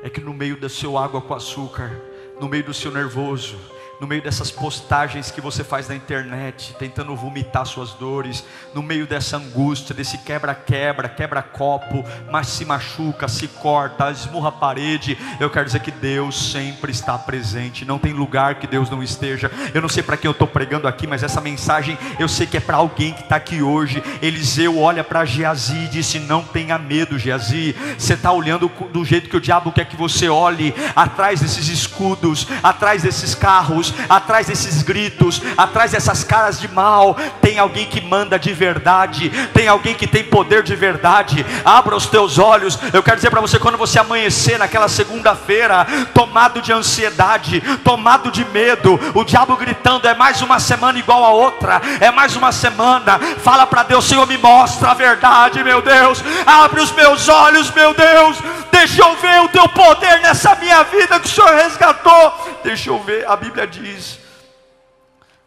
é 0.01 0.09
que 0.09 0.21
no 0.21 0.33
meio 0.33 0.59
do 0.59 0.69
seu 0.69 0.97
água 0.97 1.21
com 1.21 1.33
açúcar, 1.33 1.91
no 2.39 2.47
meio 2.47 2.63
do 2.63 2.73
seu 2.73 2.91
nervoso, 2.91 3.57
no 3.99 4.07
meio 4.07 4.21
dessas 4.21 4.51
postagens 4.51 5.31
que 5.31 5.41
você 5.41 5.63
faz 5.63 5.87
na 5.87 5.95
internet, 5.95 6.75
tentando 6.77 7.15
vomitar 7.15 7.65
suas 7.65 7.93
dores, 7.93 8.43
no 8.73 8.83
meio 8.83 9.07
dessa 9.07 9.37
angústia, 9.37 9.95
desse 9.95 10.19
quebra-quebra, 10.19 11.09
quebra-copo, 11.09 12.05
mas 12.29 12.47
se 12.47 12.63
machuca, 12.63 13.27
se 13.27 13.47
corta, 13.47 14.11
esmurra 14.11 14.49
a 14.49 14.51
parede, 14.51 15.17
eu 15.39 15.49
quero 15.49 15.65
dizer 15.65 15.79
que 15.79 15.91
Deus 15.91 16.51
sempre 16.51 16.91
está 16.91 17.17
presente, 17.17 17.85
não 17.85 17.97
tem 17.97 18.13
lugar 18.13 18.55
que 18.55 18.67
Deus 18.67 18.89
não 18.89 19.01
esteja. 19.01 19.51
Eu 19.73 19.81
não 19.81 19.89
sei 19.89 20.03
para 20.03 20.17
quem 20.17 20.27
eu 20.27 20.33
estou 20.33 20.47
pregando 20.47 20.87
aqui, 20.87 21.07
mas 21.07 21.23
essa 21.23 21.41
mensagem 21.41 21.97
eu 22.19 22.27
sei 22.27 22.45
que 22.45 22.57
é 22.57 22.59
para 22.59 22.77
alguém 22.77 23.13
que 23.13 23.21
está 23.21 23.37
aqui 23.37 23.61
hoje. 23.61 24.03
Eliseu 24.21 24.79
olha 24.79 25.03
para 25.03 25.25
Geazi 25.25 25.85
e 25.85 25.87
disse: 25.87 26.19
Não 26.19 26.43
tenha 26.43 26.77
medo, 26.77 27.17
Geazi. 27.17 27.75
Você 27.97 28.13
está 28.13 28.31
olhando 28.31 28.71
do 28.91 29.03
jeito 29.03 29.29
que 29.29 29.37
o 29.37 29.41
diabo 29.41 29.71
quer 29.71 29.85
que 29.85 29.95
você 29.95 30.29
olhe, 30.29 30.73
atrás 30.95 31.41
desses 31.41 31.67
escudos, 31.67 32.47
atrás 32.61 33.03
desses 33.03 33.33
carros 33.33 33.86
atrás 34.09 34.47
desses 34.47 34.81
gritos, 34.81 35.41
atrás 35.57 35.91
dessas 35.91 36.23
caras 36.23 36.59
de 36.59 36.67
mal, 36.67 37.15
tem 37.41 37.59
alguém 37.59 37.85
que 37.85 38.01
manda 38.01 38.37
de 38.37 38.53
verdade, 38.53 39.29
tem 39.53 39.67
alguém 39.67 39.93
que 39.93 40.07
tem 40.07 40.23
poder 40.23 40.63
de 40.63 40.75
verdade. 40.75 41.45
Abra 41.63 41.95
os 41.95 42.05
teus 42.05 42.37
olhos. 42.37 42.77
Eu 42.93 43.03
quero 43.03 43.17
dizer 43.17 43.29
para 43.29 43.41
você, 43.41 43.59
quando 43.59 43.77
você 43.77 43.99
amanhecer 43.99 44.57
naquela 44.57 44.87
segunda-feira, 44.87 45.85
tomado 46.13 46.61
de 46.61 46.71
ansiedade, 46.71 47.61
tomado 47.83 48.31
de 48.31 48.45
medo, 48.45 48.99
o 49.13 49.23
diabo 49.23 49.55
gritando: 49.55 50.07
é 50.07 50.15
mais 50.15 50.41
uma 50.41 50.59
semana 50.59 50.99
igual 50.99 51.23
a 51.23 51.29
outra, 51.29 51.81
é 51.99 52.11
mais 52.11 52.35
uma 52.35 52.51
semana. 52.51 53.19
Fala 53.43 53.65
para 53.65 53.83
Deus, 53.83 54.05
Senhor, 54.05 54.27
me 54.27 54.37
mostra 54.37 54.91
a 54.91 54.93
verdade, 54.93 55.63
meu 55.63 55.81
Deus. 55.81 56.23
Abre 56.45 56.81
os 56.81 56.91
meus 56.91 57.27
olhos, 57.27 57.71
meu 57.71 57.93
Deus. 57.93 58.37
Deixa 58.71 59.01
eu 59.01 59.15
ver 59.15 59.41
o 59.41 59.49
teu 59.49 59.67
poder 59.69 60.21
nessa 60.21 60.55
minha 60.55 60.83
vida 60.83 61.19
que 61.19 61.27
o 61.27 61.29
Senhor 61.29 61.53
resgatou. 61.55 62.59
Deixa 62.63 62.89
eu 62.89 62.99
ver. 62.99 63.27
A 63.27 63.35
Bíblia 63.35 63.65
diz 63.65 63.76
diz, 63.77 64.19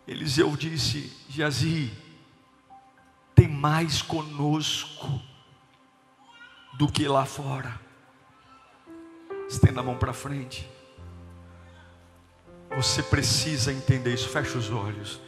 Eliseu 0.06 0.56
disse: 0.56 1.12
Jazi, 1.28 1.92
tem 3.34 3.48
mais 3.48 4.02
conosco 4.02 5.20
do 6.74 6.90
que 6.90 7.06
lá 7.06 7.24
fora. 7.24 7.80
Estenda 9.48 9.80
a 9.80 9.82
mão 9.82 9.96
para 9.96 10.12
frente. 10.12 10.68
Você 12.76 13.02
precisa 13.02 13.72
entender 13.72 14.14
isso. 14.14 14.28
Feche 14.28 14.56
os 14.56 14.70
olhos. 14.70 15.20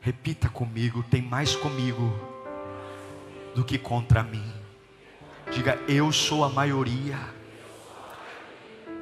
Repita 0.00 0.48
comigo: 0.48 1.02
tem 1.02 1.22
mais 1.22 1.56
comigo 1.56 2.12
do 3.54 3.64
que 3.64 3.78
contra 3.78 4.22
mim. 4.22 4.52
Diga: 5.52 5.76
eu 5.88 6.12
sou 6.12 6.44
a 6.44 6.48
maioria. 6.48 7.18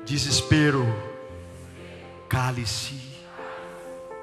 Desespero, 0.05 0.85
cale-se. 2.29 3.10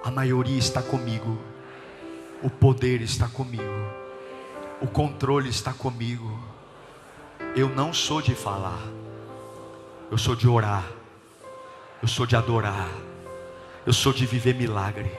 A 0.08 0.10
maioria 0.10 0.58
está 0.58 0.82
comigo. 0.82 1.38
O 2.42 2.50
poder 2.50 3.02
está 3.02 3.28
comigo. 3.28 3.62
O 4.80 4.88
controle 4.88 5.50
está 5.50 5.74
comigo. 5.74 6.40
Eu 7.54 7.68
não 7.68 7.92
sou 7.92 8.22
de 8.22 8.34
falar. 8.34 8.80
Eu 10.10 10.18
sou 10.18 10.34
de 10.34 10.48
orar. 10.48 10.86
Eu 12.02 12.08
sou 12.08 12.26
de 12.26 12.38
adorar. 12.38 12.88
Eu 13.86 13.92
sou 13.92 14.14
de 14.14 14.26
viver 14.26 14.56
milagre. 14.56 15.12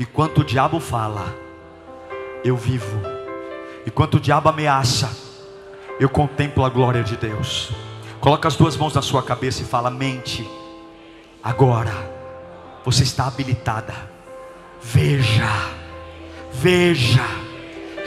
Enquanto 0.00 0.38
o 0.38 0.44
diabo 0.44 0.80
fala, 0.80 1.32
eu 2.42 2.56
vivo. 2.56 3.00
Enquanto 3.86 4.14
o 4.14 4.20
diabo 4.20 4.48
ameaça, 4.48 5.16
eu 6.00 6.08
contemplo 6.08 6.64
a 6.64 6.68
glória 6.68 7.04
de 7.04 7.16
Deus. 7.16 7.70
Coloca 8.18 8.48
as 8.48 8.56
duas 8.56 8.76
mãos 8.76 8.94
na 8.94 9.00
sua 9.00 9.22
cabeça 9.22 9.62
e 9.62 9.64
fala: 9.64 9.92
mente, 9.92 10.44
agora 11.40 12.17
você 12.84 13.02
está 13.02 13.26
habilitada. 13.26 13.94
Veja, 14.82 15.50
veja, 16.52 17.24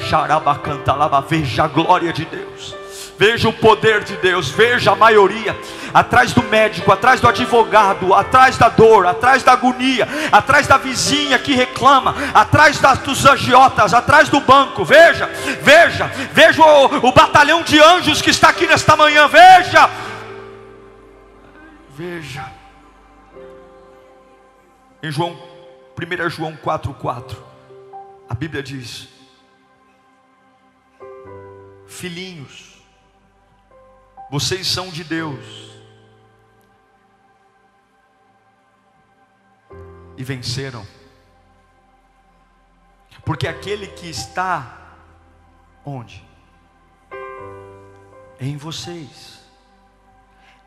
xarabacantalaba, 0.10 1.22
veja 1.22 1.64
a 1.64 1.68
glória 1.68 2.12
de 2.14 2.26
Deus. 2.26 2.76
Veja 3.18 3.48
o 3.50 3.54
poder 3.54 4.04
de 4.04 4.18
Deus, 4.18 4.50
veja 4.50 4.94
a 4.94 4.96
maioria 4.96 5.56
atrás 5.94 6.34
do 6.34 6.42
médico, 6.42 6.92
atrás 6.92 7.22
do 7.22 7.28
advogado, 7.28 8.14
atrás 8.16 8.58
da 8.58 8.68
dor, 8.70 9.06
atrás 9.06 9.44
da 9.44 9.52
agonia, 9.52 10.08
atrás 10.32 10.66
da 10.66 10.78
vizinha 10.78 11.38
que 11.38 11.54
reclama, 11.54 12.16
atrás 12.34 12.80
das, 12.80 12.98
dos 13.00 13.26
agiotas, 13.26 13.94
atrás 13.94 14.30
do 14.30 14.40
banco. 14.40 14.84
Veja, 14.84 15.28
veja, 15.62 16.08
veja 16.34 16.64
o, 16.64 17.10
o 17.10 17.12
batalhão 17.12 17.62
de 17.62 17.80
anjos 17.80 18.22
que 18.22 18.32
está 18.32 18.50
aqui 18.50 18.66
nesta 18.66 18.96
manhã. 18.96 19.28
Veja, 19.28 19.90
veja. 21.96 22.61
Em 25.04 25.12
João 25.12 25.32
1 25.98 26.30
João 26.30 26.56
4,4. 26.56 27.36
A 28.30 28.36
Bíblia 28.36 28.62
diz: 28.62 29.10
Filhinhos, 31.88 32.84
vocês 34.30 34.68
são 34.68 34.90
de 34.90 35.04
Deus 35.04 35.72
e 40.16 40.24
venceram, 40.24 40.86
porque 43.26 43.48
aquele 43.48 43.88
que 43.88 44.08
está 44.08 44.98
onde? 45.84 46.24
Em 48.40 48.56
vocês, 48.56 49.42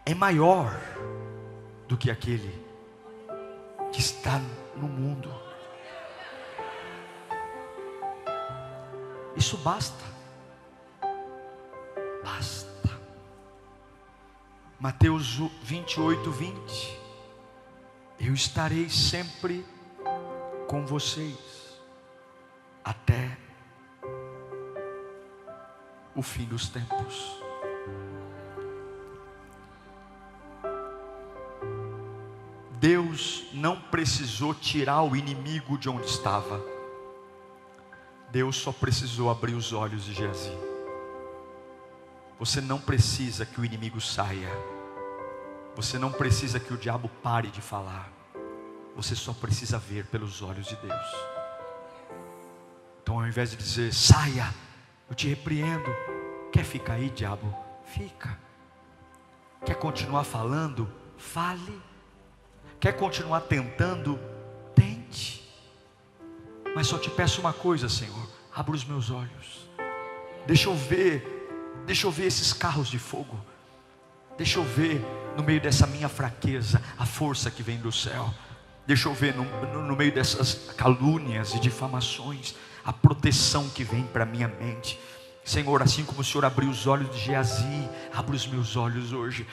é 0.04 0.14
maior 0.14 0.76
do 1.86 1.96
que 1.96 2.10
aquele 2.10 2.63
que 3.94 4.00
está 4.00 4.40
no 4.74 4.88
mundo. 4.88 5.30
Isso 9.36 9.56
basta. 9.58 10.04
Basta. 12.24 12.90
Mateus 14.80 15.38
28, 15.62 16.28
20. 16.28 17.00
Eu 18.18 18.34
estarei 18.34 18.88
sempre 18.88 19.64
com 20.66 20.84
vocês 20.84 21.78
até 22.82 23.38
o 26.16 26.22
fim 26.22 26.46
dos 26.46 26.68
tempos. 26.68 27.44
Deus 32.84 33.44
não 33.54 33.80
precisou 33.80 34.52
tirar 34.52 35.00
o 35.00 35.16
inimigo 35.16 35.78
de 35.78 35.88
onde 35.88 36.06
estava. 36.06 36.62
Deus 38.30 38.56
só 38.56 38.72
precisou 38.72 39.30
abrir 39.30 39.54
os 39.54 39.72
olhos 39.72 40.04
de 40.04 40.12
Geazi. 40.12 40.52
Você 42.38 42.60
não 42.60 42.78
precisa 42.78 43.46
que 43.46 43.58
o 43.58 43.64
inimigo 43.64 44.02
saia. 44.02 44.50
Você 45.74 45.98
não 45.98 46.12
precisa 46.12 46.60
que 46.60 46.74
o 46.74 46.76
diabo 46.76 47.08
pare 47.22 47.48
de 47.48 47.62
falar. 47.62 48.12
Você 48.94 49.16
só 49.16 49.32
precisa 49.32 49.78
ver 49.78 50.04
pelos 50.08 50.42
olhos 50.42 50.66
de 50.66 50.76
Deus. 50.76 51.06
Então, 53.02 53.18
ao 53.18 53.26
invés 53.26 53.52
de 53.52 53.56
dizer, 53.56 53.94
saia, 53.94 54.54
eu 55.08 55.14
te 55.14 55.26
repreendo. 55.26 55.90
Quer 56.52 56.66
ficar 56.66 56.92
aí, 56.94 57.08
diabo? 57.08 57.50
Fica. 57.82 58.38
Quer 59.64 59.76
continuar 59.76 60.24
falando? 60.24 60.86
Fale. 61.16 61.93
Quer 62.84 62.92
continuar 62.92 63.40
tentando? 63.40 64.20
Tente. 64.74 65.42
Mas 66.76 66.86
só 66.86 66.98
te 66.98 67.08
peço 67.08 67.40
uma 67.40 67.50
coisa, 67.54 67.88
Senhor: 67.88 68.28
abra 68.54 68.74
os 68.74 68.84
meus 68.84 69.10
olhos. 69.10 69.66
Deixa 70.46 70.68
eu 70.68 70.76
ver, 70.76 71.48
deixa 71.86 72.06
eu 72.06 72.10
ver 72.10 72.26
esses 72.26 72.52
carros 72.52 72.88
de 72.88 72.98
fogo. 72.98 73.40
Deixa 74.36 74.58
eu 74.58 74.64
ver 74.64 75.02
no 75.34 75.42
meio 75.42 75.62
dessa 75.62 75.86
minha 75.86 76.10
fraqueza 76.10 76.82
a 76.98 77.06
força 77.06 77.50
que 77.50 77.62
vem 77.62 77.78
do 77.78 77.90
céu. 77.90 78.34
Deixa 78.86 79.08
eu 79.08 79.14
ver 79.14 79.34
no, 79.34 79.44
no, 79.72 79.86
no 79.86 79.96
meio 79.96 80.12
dessas 80.12 80.70
calúnias 80.76 81.54
e 81.54 81.60
difamações 81.60 82.54
a 82.84 82.92
proteção 82.92 83.66
que 83.70 83.82
vem 83.82 84.02
para 84.02 84.26
minha 84.26 84.48
mente. 84.60 85.00
Senhor, 85.42 85.80
assim 85.80 86.04
como 86.04 86.20
o 86.20 86.24
Senhor 86.24 86.44
abriu 86.44 86.68
os 86.68 86.86
olhos 86.86 87.10
de 87.14 87.18
Geazi, 87.18 87.88
abre 88.12 88.36
os 88.36 88.46
meus 88.46 88.76
olhos 88.76 89.10
hoje. 89.14 89.46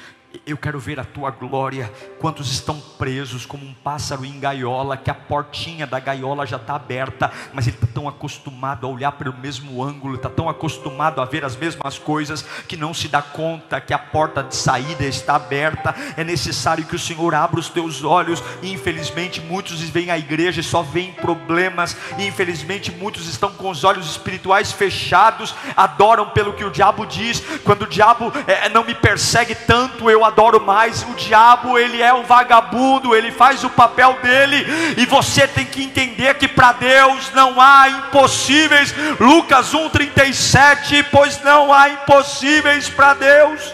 Eu 0.46 0.58
quero 0.58 0.80
ver 0.80 1.00
a 1.00 1.04
tua 1.04 1.30
glória. 1.30 1.92
Quantos 2.20 2.52
estão 2.52 2.80
presos 2.98 3.46
como 3.46 3.66
um 3.66 3.74
pássaro 3.74 4.26
em 4.26 4.40
gaiola, 4.40 4.96
que 4.96 5.10
a 5.10 5.14
portinha 5.14 5.86
da 5.86 6.00
gaiola 6.00 6.46
já 6.46 6.56
está 6.56 6.76
aberta, 6.76 7.32
mas 7.54 7.68
ele 7.68 7.76
está 7.76 7.88
tão 7.88 8.08
acostumado 8.08 8.88
a 8.88 8.90
olhar 8.90 9.12
pelo 9.12 9.38
mesmo 9.38 9.84
ângulo, 9.84 10.16
está 10.16 10.30
tão 10.30 10.48
acostumado 10.48 11.22
a 11.22 11.26
ver 11.26 11.44
as 11.44 11.56
mesmas 11.56 11.98
coisas, 11.98 12.44
que 12.68 12.78
não 12.78 12.94
se 12.94 13.08
dá 13.08 13.22
conta 13.22 13.82
que 13.82 13.94
a 13.94 14.00
porta 14.00 14.42
de 14.42 14.56
saída 14.56 15.04
está 15.04 15.36
aberta. 15.36 15.94
É 16.16 16.24
necessário 16.24 16.86
que 16.86 16.96
o 16.96 17.00
Senhor 17.00 17.36
abra 17.36 17.60
os 17.60 17.70
teus 17.70 18.04
olhos. 18.04 18.42
Infelizmente 18.64 19.42
muitos 19.42 19.82
vêm 19.82 20.12
à 20.12 20.18
igreja 20.18 20.62
e 20.62 20.64
só 20.64 20.82
veem 20.82 21.12
problemas. 21.14 21.96
Infelizmente 22.18 22.92
muitos 22.92 23.28
estão 23.28 23.52
com 23.52 23.70
os 23.70 23.84
olhos 23.84 24.10
espirituais 24.10 24.72
fechados, 24.72 25.54
adoram 25.76 26.30
pelo 26.30 26.54
que 26.54 26.64
o 26.64 26.72
diabo 26.72 27.06
diz. 27.06 27.42
Quando 27.64 27.84
o 27.84 27.88
diabo 27.88 28.32
é, 28.48 28.70
não 28.70 28.86
me 28.86 28.96
persegue 28.96 29.56
tanto, 29.56 30.10
eu 30.10 30.21
eu 30.22 30.26
adoro 30.26 30.62
mais. 30.62 31.04
O 31.04 31.14
diabo, 31.16 31.78
ele 31.78 32.02
é 32.02 32.14
um 32.14 32.24
vagabundo, 32.24 33.16
ele 33.16 33.32
faz 33.32 33.64
o 33.64 33.70
papel 33.70 34.14
dele, 34.22 34.66
e 34.98 35.06
você 35.06 35.48
tem 35.48 35.66
que 35.66 35.84
entender 35.84 36.36
que 36.36 36.48
para 36.48 36.74
Deus 36.74 37.32
não 37.34 37.60
há 37.60 37.90
impossíveis. 37.90 38.94
Lucas 39.20 39.74
1:37, 39.74 41.04
pois 41.12 41.42
não 41.44 41.74
há 41.74 41.90
impossíveis 41.90 42.88
para 42.90 43.16
Deus. 43.16 43.74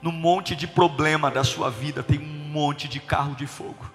No 0.00 0.12
monte 0.12 0.54
de 0.54 0.66
problema 0.66 1.30
da 1.30 1.44
sua 1.44 1.70
vida 1.70 2.02
tem 2.02 2.18
um 2.18 2.50
monte 2.52 2.88
de 2.88 3.00
carro 3.00 3.34
de 3.34 3.46
fogo. 3.46 3.90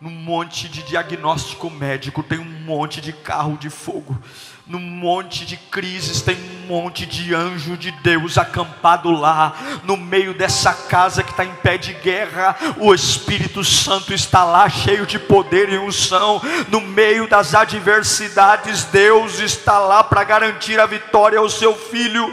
No 0.00 0.10
monte 0.10 0.68
de 0.68 0.82
diagnóstico 0.82 1.70
médico 1.70 2.22
tem 2.22 2.38
um 2.38 2.64
monte 2.64 3.00
de 3.00 3.12
carro 3.12 3.56
de 3.56 3.70
fogo 3.70 4.18
no 4.66 4.78
monte 4.78 5.44
de 5.44 5.56
crises 5.56 6.22
tem 6.22 6.36
um 6.36 6.66
monte 6.66 7.04
de 7.04 7.34
anjo 7.34 7.76
de 7.76 7.90
Deus 7.90 8.38
acampado 8.38 9.10
lá, 9.10 9.54
no 9.82 9.96
meio 9.96 10.32
dessa 10.32 10.72
casa 10.72 11.22
que 11.22 11.30
está 11.30 11.44
em 11.44 11.54
pé 11.56 11.76
de 11.76 11.92
guerra, 11.94 12.56
o 12.78 12.94
Espírito 12.94 13.64
Santo 13.64 14.14
está 14.14 14.44
lá, 14.44 14.68
cheio 14.68 15.04
de 15.04 15.18
poder 15.18 15.68
e 15.68 15.78
unção, 15.78 16.40
no 16.68 16.80
meio 16.80 17.28
das 17.28 17.54
adversidades, 17.54 18.84
Deus 18.84 19.40
está 19.40 19.78
lá 19.78 20.04
para 20.04 20.22
garantir 20.24 20.78
a 20.78 20.86
vitória 20.86 21.38
ao 21.38 21.50
seu 21.50 21.74
filho, 21.74 22.32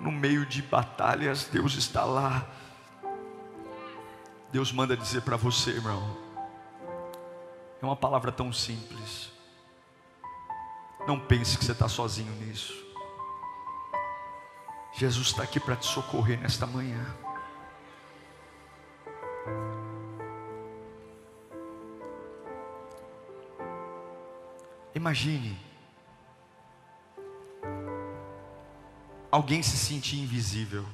no 0.00 0.12
meio 0.12 0.46
de 0.46 0.62
batalhas, 0.62 1.48
Deus 1.50 1.74
está 1.74 2.04
lá. 2.04 2.44
Deus 4.52 4.70
manda 4.70 4.96
dizer 4.96 5.22
para 5.22 5.36
você, 5.36 5.70
irmão, 5.70 6.16
é 7.82 7.84
uma 7.84 7.96
palavra 7.96 8.30
tão 8.30 8.52
simples 8.52 9.33
não 11.06 11.18
pense 11.18 11.58
que 11.58 11.64
você 11.64 11.72
está 11.72 11.88
sozinho 11.88 12.32
nisso. 12.36 12.72
Jesus 14.92 15.28
está 15.28 15.42
aqui 15.42 15.58
para 15.58 15.76
te 15.76 15.86
socorrer 15.86 16.40
nesta 16.40 16.66
manhã. 16.66 17.04
Imagine 24.94 25.58
alguém 29.30 29.62
se 29.62 29.76
sentir 29.76 30.20
invisível. 30.20 30.86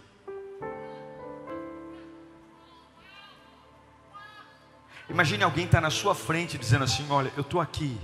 Imagine 5.11 5.45
alguém 5.45 5.67
estar 5.67 5.79
tá 5.79 5.83
na 5.83 5.91
sua 5.91 6.15
frente 6.15 6.57
dizendo 6.57 6.85
assim: 6.85 7.07
Olha, 7.11 7.31
eu 7.37 7.43
estou 7.43 7.61
aqui. 7.61 8.01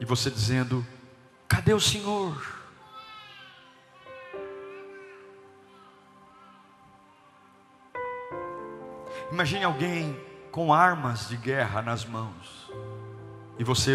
E 0.00 0.04
você 0.04 0.30
dizendo: 0.30 0.84
Cadê 1.48 1.72
o 1.72 1.80
Senhor? 1.80 2.54
Imagine 9.30 9.64
alguém 9.64 10.16
com 10.50 10.72
armas 10.72 11.28
de 11.28 11.36
guerra 11.36 11.82
nas 11.82 12.04
mãos, 12.04 12.70
e 13.58 13.64
você 13.64 13.94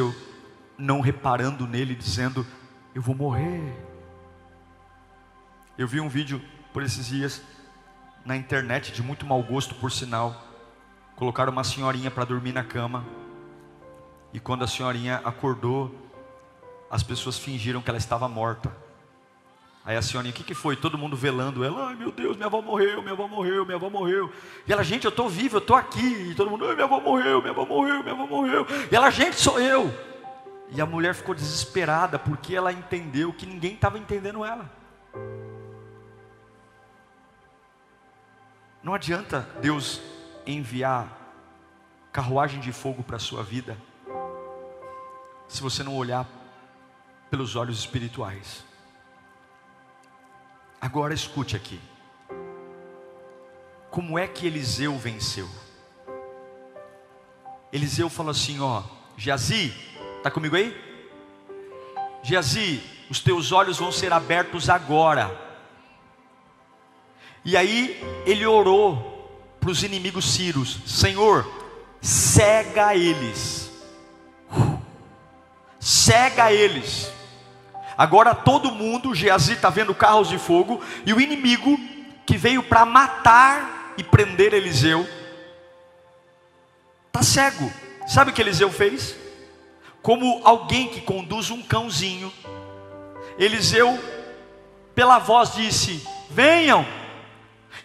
não 0.78 1.02
reparando 1.02 1.68
nele, 1.68 1.96
dizendo: 1.96 2.46
Eu 2.94 3.02
vou 3.02 3.16
morrer. 3.16 3.90
Eu 5.78 5.88
vi 5.88 6.02
um 6.02 6.10
vídeo 6.10 6.42
por 6.74 6.84
esses 6.84 7.08
dias 7.08 7.42
na 8.26 8.36
internet, 8.36 8.92
de 8.92 9.02
muito 9.02 9.26
mau 9.26 9.42
gosto, 9.42 9.76
por 9.76 9.92
sinal. 9.92 10.44
Colocaram 11.16 11.52
uma 11.52 11.64
senhorinha 11.64 12.12
para 12.12 12.26
dormir 12.26 12.54
na 12.54 12.64
cama. 12.64 13.06
E 14.34 14.40
quando 14.40 14.64
a 14.64 14.68
senhorinha 14.68 15.22
acordou, 15.26 15.94
as 16.90 17.04
pessoas 17.04 17.38
fingiram 17.38 17.82
que 17.82 17.90
ela 17.90 17.98
estava 17.98 18.28
morta. 18.28 18.72
Aí 19.84 19.98
a 19.98 20.02
senhorinha, 20.02 20.32
o 20.32 20.36
que, 20.36 20.44
que 20.44 20.54
foi? 20.54 20.76
Todo 20.76 20.98
mundo 20.98 21.16
velando 21.16 21.64
ela, 21.64 21.88
ai 21.88 21.96
meu 21.96 22.12
Deus, 22.12 22.36
minha 22.36 22.46
avó 22.46 22.62
morreu, 22.62 23.02
minha 23.02 23.14
avó 23.14 23.28
morreu, 23.28 23.66
minha 23.66 23.78
avó 23.78 23.90
morreu. 23.90 24.32
E 24.68 24.74
ela, 24.74 24.84
gente, 24.84 25.06
eu 25.06 25.10
estou 25.10 25.28
viva, 25.28 25.58
eu 25.58 25.60
estou 25.60 25.76
aqui. 25.76 26.32
E 26.32 26.36
todo 26.36 26.50
mundo, 26.50 26.66
ai 26.66 26.76
minha 26.76 26.86
avó 26.86 27.00
morreu, 27.00 27.42
minha 27.42 27.52
avó 27.52 27.66
morreu, 27.66 28.04
minha 28.04 28.14
avó 28.14 28.28
morreu. 28.28 28.68
E 28.92 28.96
ela, 28.96 29.10
gente, 29.10 29.38
sou 29.38 29.60
eu. 29.60 29.92
E 30.72 30.80
a 30.80 30.86
mulher 30.86 31.16
ficou 31.16 31.34
desesperada 31.34 32.20
porque 32.20 32.56
ela 32.56 32.72
entendeu 32.72 33.34
que 33.34 33.46
ninguém 33.46 33.74
estava 33.74 33.98
entendendo 33.98 34.46
ela. 34.46 34.70
Não 38.84 38.94
adianta 38.94 39.50
Deus 39.62 40.02
enviar 40.46 41.08
carruagem 42.12 42.60
de 42.60 42.72
fogo 42.72 43.02
para 43.02 43.16
a 43.16 43.20
sua 43.20 43.44
vida 43.44 43.78
se 45.50 45.62
você 45.62 45.84
não 45.84 45.98
olhar 45.98 46.26
pelos 47.30 47.58
olhos 47.58 47.80
espirituais. 47.80 48.64
Agora 50.80 51.14
escute 51.14 51.58
aqui. 51.58 51.80
Como 53.92 54.18
é 54.18 54.28
que 54.28 54.48
Eliseu 54.48 54.98
venceu? 54.98 55.50
Eliseu 57.74 58.10
falou 58.10 58.32
assim: 58.32 58.62
Ó, 58.62 58.84
Geazi, 59.18 59.74
está 60.18 60.32
comigo 60.32 60.56
aí? 60.56 60.74
Geazi, 62.24 62.82
os 63.10 63.20
teus 63.20 63.52
olhos 63.52 63.78
vão 63.78 63.92
ser 63.92 64.14
abertos 64.14 64.70
agora. 64.70 65.48
E 67.44 67.58
aí 67.58 68.00
ele 68.26 68.46
orou 68.46 69.20
para 69.60 69.72
os 69.72 69.84
inimigos 69.84 70.34
sírios: 70.34 70.80
Senhor, 70.86 71.46
cega 72.02 72.96
eles, 72.96 73.69
cega 76.10 76.52
eles. 76.52 77.12
Agora 77.96 78.34
todo 78.34 78.72
mundo, 78.72 79.14
Geazi 79.14 79.54
está 79.54 79.70
vendo 79.70 79.94
carros 79.94 80.30
de 80.30 80.40
fogo, 80.40 80.82
e 81.06 81.14
o 81.14 81.22
inimigo 81.22 81.80
que 82.26 82.36
veio 82.36 82.64
para 82.64 82.84
matar 82.84 83.94
e 83.96 84.04
prender 84.04 84.54
Eliseu, 84.54 85.08
está 87.08 87.22
cego. 87.22 87.72
Sabe 88.08 88.32
o 88.32 88.34
que 88.34 88.42
Eliseu 88.42 88.72
fez? 88.72 89.16
Como 90.02 90.42
alguém 90.44 90.88
que 90.88 91.02
conduz 91.02 91.52
um 91.52 91.62
cãozinho, 91.62 92.34
Eliseu, 93.38 94.00
pela 94.96 95.20
voz, 95.20 95.54
disse: 95.54 96.04
Venham. 96.32 96.86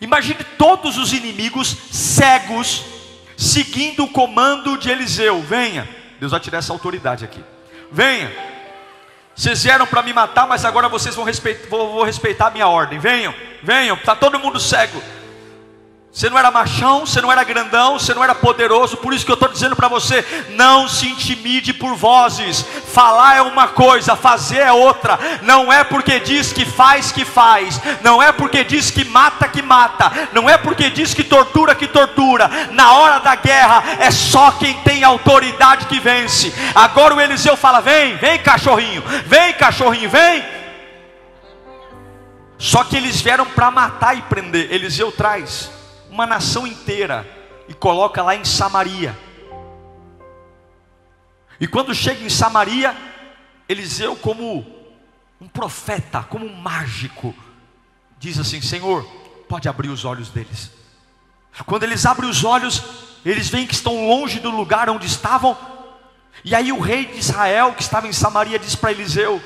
Imagine 0.00 0.42
todos 0.56 0.96
os 0.96 1.12
inimigos 1.12 1.68
cegos, 1.92 2.84
seguindo 3.36 4.04
o 4.04 4.08
comando 4.08 4.78
de 4.78 4.88
Eliseu: 4.88 5.42
Venha. 5.42 5.86
Deus 6.18 6.32
vai 6.32 6.40
tirar 6.40 6.58
essa 6.58 6.72
autoridade 6.72 7.22
aqui. 7.22 7.44
Venha. 7.90 8.30
Vocês 9.34 9.64
vieram 9.64 9.86
para 9.86 10.02
me 10.02 10.12
matar, 10.12 10.46
mas 10.46 10.64
agora 10.64 10.88
vocês 10.88 11.14
vão 11.14 11.24
respeitar, 11.24 11.68
vou, 11.68 11.92
vou 11.92 12.04
respeitar 12.04 12.46
a 12.46 12.50
minha 12.50 12.68
ordem. 12.68 12.98
Venham, 12.98 13.34
venham, 13.62 13.96
está 13.96 14.14
todo 14.14 14.38
mundo 14.38 14.60
cego. 14.60 15.02
Você 16.14 16.30
não 16.30 16.38
era 16.38 16.48
machão, 16.48 17.04
você 17.04 17.20
não 17.20 17.32
era 17.32 17.42
grandão, 17.42 17.98
você 17.98 18.14
não 18.14 18.22
era 18.22 18.36
poderoso, 18.36 18.96
por 18.98 19.12
isso 19.12 19.24
que 19.24 19.32
eu 19.32 19.34
estou 19.34 19.48
dizendo 19.48 19.74
para 19.74 19.88
você: 19.88 20.24
não 20.50 20.86
se 20.86 21.08
intimide 21.08 21.72
por 21.72 21.96
vozes. 21.96 22.64
Falar 22.92 23.38
é 23.38 23.42
uma 23.42 23.66
coisa, 23.66 24.14
fazer 24.14 24.58
é 24.58 24.70
outra. 24.70 25.18
Não 25.42 25.72
é 25.72 25.82
porque 25.82 26.20
diz 26.20 26.52
que 26.52 26.64
faz 26.64 27.10
que 27.10 27.24
faz, 27.24 27.80
não 28.00 28.22
é 28.22 28.30
porque 28.30 28.62
diz 28.62 28.92
que 28.92 29.04
mata 29.04 29.48
que 29.48 29.60
mata, 29.60 30.28
não 30.32 30.48
é 30.48 30.56
porque 30.56 30.88
diz 30.88 31.12
que 31.12 31.24
tortura 31.24 31.74
que 31.74 31.88
tortura. 31.88 32.48
Na 32.70 32.92
hora 32.92 33.18
da 33.18 33.34
guerra 33.34 33.82
é 33.98 34.12
só 34.12 34.52
quem 34.52 34.72
tem 34.82 35.02
autoridade 35.02 35.86
que 35.86 35.98
vence. 35.98 36.54
Agora 36.76 37.16
o 37.16 37.20
Eliseu 37.20 37.56
fala: 37.56 37.80
vem, 37.80 38.16
vem 38.18 38.38
cachorrinho, 38.38 39.02
vem 39.26 39.52
cachorrinho, 39.54 40.08
vem. 40.08 40.44
Só 42.56 42.84
que 42.84 42.96
eles 42.96 43.20
vieram 43.20 43.46
para 43.46 43.68
matar 43.72 44.16
e 44.16 44.22
prender. 44.22 44.72
Eliseu 44.72 45.10
traz 45.10 45.74
uma 46.14 46.26
nação 46.28 46.64
inteira 46.64 47.26
e 47.66 47.74
coloca 47.74 48.22
lá 48.22 48.36
em 48.36 48.44
Samaria. 48.44 49.18
E 51.58 51.66
quando 51.66 51.92
chega 51.92 52.22
em 52.22 52.30
Samaria, 52.30 52.96
Eliseu, 53.68 54.14
como 54.14 54.64
um 55.40 55.48
profeta, 55.48 56.22
como 56.22 56.46
um 56.46 56.54
mágico, 56.54 57.34
diz 58.16 58.38
assim: 58.38 58.60
Senhor, 58.60 59.02
pode 59.48 59.68
abrir 59.68 59.88
os 59.88 60.04
olhos 60.04 60.28
deles. 60.30 60.70
Quando 61.66 61.82
eles 61.82 62.06
abrem 62.06 62.30
os 62.30 62.44
olhos, 62.44 62.80
eles 63.26 63.48
veem 63.48 63.66
que 63.66 63.74
estão 63.74 64.06
longe 64.06 64.38
do 64.38 64.50
lugar 64.50 64.88
onde 64.88 65.06
estavam. 65.06 65.58
E 66.44 66.54
aí 66.54 66.70
o 66.70 66.78
rei 66.78 67.06
de 67.06 67.18
Israel, 67.18 67.72
que 67.72 67.82
estava 67.82 68.06
em 68.06 68.12
Samaria, 68.12 68.58
diz 68.58 68.76
para 68.76 68.92
Eliseu: 68.92 69.42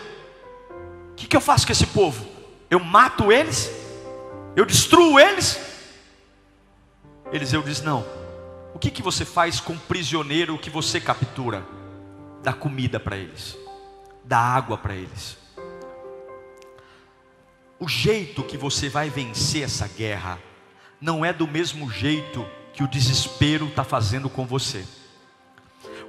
O 1.13 1.15
que, 1.17 1.27
que 1.27 1.37
eu 1.37 1.41
faço 1.41 1.65
com 1.65 1.73
esse 1.73 1.87
povo? 1.87 2.27
Eu 2.69 2.79
mato 2.79 3.33
eles? 3.33 3.71
Eu 4.55 4.67
destruo 4.67 5.19
eles? 5.19 5.78
Eliseu 7.33 7.63
diz: 7.63 7.83
Não. 7.83 8.05
O 8.75 8.79
que, 8.79 8.91
que 8.91 9.03
você 9.03 9.25
faz 9.25 9.61
com 9.61 9.73
um 9.73 9.79
prisioneiro 9.79 10.59
que 10.59 10.71
você 10.71 11.01
captura? 11.01 11.65
Dá 12.43 12.53
comida 12.53 13.01
para 13.01 13.17
eles, 13.17 13.57
dá 14.25 14.39
água 14.39 14.79
para 14.79 14.95
eles. 14.95 15.37
O 17.81 17.89
jeito 17.89 18.43
que 18.43 18.57
você 18.57 18.89
vai 18.89 19.11
vencer 19.11 19.63
essa 19.63 19.89
guerra 19.89 20.39
não 21.01 21.25
é 21.25 21.33
do 21.33 21.47
mesmo 21.47 21.91
jeito 21.91 22.47
que 22.73 22.83
o 22.83 22.89
desespero 22.89 23.67
está 23.67 23.85
fazendo 23.85 24.29
com 24.29 24.47
você. 24.47 24.85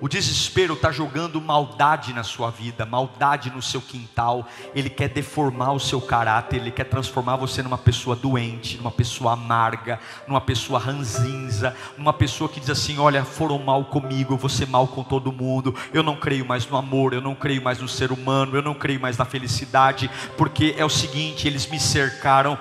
O 0.01 0.07
desespero 0.07 0.75
está 0.75 0.93
jogando 0.93 1.41
maldade 1.41 2.13
na 2.13 2.23
sua 2.23 2.49
vida, 2.49 2.85
maldade 2.85 3.49
no 3.49 3.61
seu 3.61 3.81
quintal. 3.81 4.47
Ele 4.73 4.89
quer 4.89 5.09
deformar 5.09 5.73
o 5.73 5.79
seu 5.79 5.99
caráter, 5.99 6.55
ele 6.57 6.71
quer 6.71 6.85
transformar 6.85 7.35
você 7.35 7.61
numa 7.61 7.77
pessoa 7.77 8.15
doente, 8.15 8.77
numa 8.77 8.91
pessoa 8.91 9.33
amarga, 9.33 9.99
numa 10.25 10.39
pessoa 10.39 10.79
ranzinza, 10.79 11.75
numa 11.97 12.13
pessoa 12.13 12.49
que 12.49 12.61
diz 12.61 12.69
assim: 12.69 12.97
Olha, 12.97 13.25
foram 13.25 13.59
mal 13.59 13.83
comigo, 13.85 14.33
eu 14.33 14.37
vou 14.37 14.49
ser 14.49 14.67
mal 14.67 14.87
com 14.87 15.03
todo 15.03 15.33
mundo. 15.33 15.75
Eu 15.93 16.01
não 16.01 16.15
creio 16.15 16.45
mais 16.45 16.65
no 16.65 16.77
amor, 16.77 17.13
eu 17.13 17.21
não 17.21 17.35
creio 17.35 17.61
mais 17.61 17.79
no 17.79 17.87
ser 17.87 18.13
humano, 18.13 18.55
eu 18.55 18.61
não 18.61 18.73
creio 18.73 19.01
mais 19.01 19.17
na 19.17 19.25
felicidade, 19.25 20.09
porque 20.37 20.75
é 20.77 20.85
o 20.85 20.89
seguinte: 20.89 21.45
eles 21.45 21.67
me 21.67 21.79
cercaram. 21.79 22.57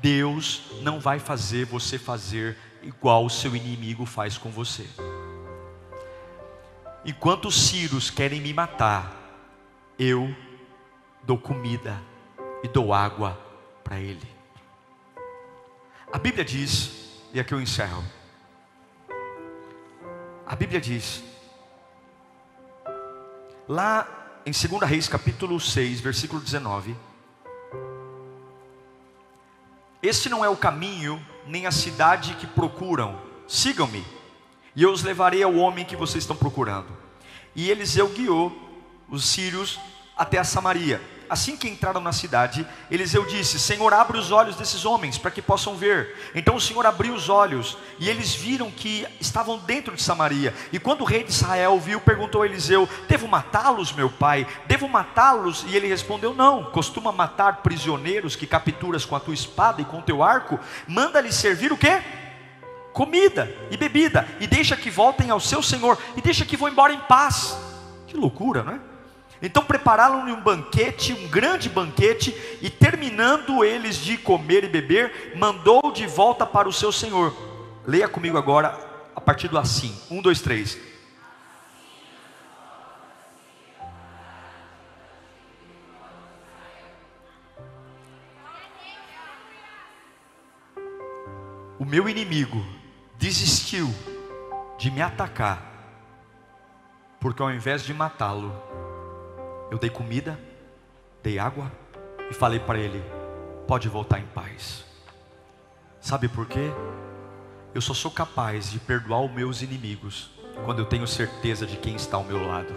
Deus 0.00 0.62
não 0.82 1.00
vai 1.00 1.18
fazer 1.18 1.64
você 1.64 1.98
fazer 1.98 2.56
igual 2.82 3.24
o 3.24 3.30
seu 3.30 3.56
inimigo 3.56 4.06
faz 4.06 4.38
com 4.38 4.50
você. 4.50 4.86
Enquanto 7.06 7.46
os 7.46 7.68
sírios 7.68 8.10
querem 8.10 8.40
me 8.40 8.52
matar, 8.52 9.16
eu 9.96 10.34
dou 11.22 11.38
comida 11.38 12.02
e 12.64 12.68
dou 12.68 12.92
água 12.92 13.40
para 13.84 14.00
ele. 14.00 14.28
A 16.12 16.18
Bíblia 16.18 16.44
diz, 16.44 17.22
e 17.32 17.38
aqui 17.38 17.54
eu 17.54 17.60
encerro. 17.60 18.02
A 20.44 20.56
Bíblia 20.56 20.80
diz, 20.80 21.22
lá 23.68 24.40
em 24.44 24.50
2 24.50 24.82
Reis 24.82 25.06
capítulo 25.06 25.60
6, 25.60 26.00
versículo 26.00 26.40
19: 26.40 26.96
Este 30.02 30.28
não 30.28 30.44
é 30.44 30.48
o 30.48 30.56
caminho, 30.56 31.24
nem 31.46 31.68
a 31.68 31.70
cidade 31.70 32.34
que 32.34 32.48
procuram, 32.48 33.16
sigam-me 33.46 34.04
e 34.76 34.82
eu 34.82 34.92
os 34.92 35.02
levarei 35.02 35.42
ao 35.42 35.54
homem 35.54 35.86
que 35.86 35.96
vocês 35.96 36.22
estão 36.22 36.36
procurando. 36.36 36.86
E 37.56 37.70
Eliseu 37.70 38.08
guiou 38.08 38.52
os 39.08 39.24
sírios 39.24 39.80
até 40.16 40.38
a 40.38 40.44
Samaria. 40.44 41.00
Assim 41.28 41.56
que 41.56 41.68
entraram 41.68 42.00
na 42.00 42.12
cidade, 42.12 42.64
Eliseu 42.88 43.24
disse: 43.24 43.58
Senhor, 43.58 43.92
abre 43.92 44.16
os 44.16 44.30
olhos 44.30 44.54
desses 44.54 44.84
homens 44.84 45.18
para 45.18 45.30
que 45.30 45.42
possam 45.42 45.74
ver. 45.74 46.30
Então 46.34 46.54
o 46.54 46.60
Senhor 46.60 46.86
abriu 46.86 47.14
os 47.14 47.28
olhos 47.28 47.76
e 47.98 48.08
eles 48.08 48.34
viram 48.34 48.70
que 48.70 49.04
estavam 49.20 49.58
dentro 49.58 49.96
de 49.96 50.02
Samaria. 50.02 50.54
E 50.72 50.78
quando 50.78 51.00
o 51.00 51.04
rei 51.04 51.24
de 51.24 51.30
Israel 51.30 51.80
viu, 51.80 52.00
perguntou 52.00 52.42
a 52.42 52.46
Eliseu: 52.46 52.88
Devo 53.08 53.26
matá-los, 53.26 53.92
meu 53.92 54.08
pai? 54.08 54.46
Devo 54.66 54.88
matá-los? 54.88 55.64
E 55.66 55.74
ele 55.74 55.88
respondeu: 55.88 56.32
Não. 56.32 56.64
Costuma 56.64 57.10
matar 57.10 57.62
prisioneiros 57.62 58.36
que 58.36 58.46
capturas 58.46 59.04
com 59.04 59.16
a 59.16 59.20
tua 59.20 59.34
espada 59.34 59.80
e 59.80 59.84
com 59.84 59.98
o 59.98 60.02
teu 60.02 60.22
arco? 60.22 60.60
Manda-lhes 60.86 61.34
servir 61.34 61.72
o 61.72 61.76
quê? 61.76 62.02
Comida 62.96 63.54
e 63.70 63.76
bebida, 63.76 64.26
e 64.40 64.46
deixa 64.46 64.74
que 64.74 64.88
voltem 64.88 65.28
ao 65.28 65.38
seu 65.38 65.62
Senhor, 65.62 65.98
e 66.16 66.22
deixa 66.22 66.46
que 66.46 66.56
vão 66.56 66.70
embora 66.70 66.94
em 66.94 67.00
paz. 67.00 67.54
Que 68.06 68.16
loucura, 68.16 68.62
não 68.62 68.72
é? 68.72 68.80
Então 69.42 69.62
prepararam-lhe 69.62 70.32
um 70.32 70.40
banquete, 70.40 71.12
um 71.12 71.28
grande 71.28 71.68
banquete, 71.68 72.34
e 72.62 72.70
terminando 72.70 73.62
eles 73.62 73.98
de 73.98 74.16
comer 74.16 74.64
e 74.64 74.68
beber, 74.68 75.34
mandou 75.36 75.92
de 75.92 76.06
volta 76.06 76.46
para 76.46 76.66
o 76.66 76.72
seu 76.72 76.90
Senhor. 76.90 77.36
Leia 77.86 78.08
comigo 78.08 78.38
agora, 78.38 78.74
a 79.14 79.20
partir 79.20 79.48
do 79.48 79.58
assim: 79.58 79.94
um, 80.10 80.22
dois, 80.22 80.40
três. 80.40 80.78
O 91.78 91.84
meu 91.84 92.08
inimigo 92.08 92.75
desistiu 93.18 93.92
de 94.78 94.90
me 94.90 95.00
atacar, 95.00 95.62
porque 97.20 97.42
ao 97.42 97.50
invés 97.50 97.82
de 97.82 97.94
matá-lo, 97.94 98.54
eu 99.70 99.78
dei 99.78 99.90
comida, 99.90 100.38
dei 101.22 101.38
água 101.38 101.72
e 102.30 102.34
falei 102.34 102.60
para 102.60 102.78
ele: 102.78 103.02
pode 103.66 103.88
voltar 103.88 104.20
em 104.20 104.26
paz. 104.26 104.84
Sabe 106.00 106.28
por 106.28 106.46
quê? 106.46 106.70
Eu 107.74 107.80
só 107.80 107.92
sou 107.92 108.10
capaz 108.10 108.70
de 108.70 108.78
perdoar 108.78 109.22
os 109.22 109.30
meus 109.30 109.60
inimigos 109.60 110.30
quando 110.64 110.78
eu 110.78 110.86
tenho 110.86 111.06
certeza 111.06 111.66
de 111.66 111.76
quem 111.76 111.96
está 111.96 112.16
ao 112.16 112.24
meu 112.24 112.46
lado. 112.46 112.74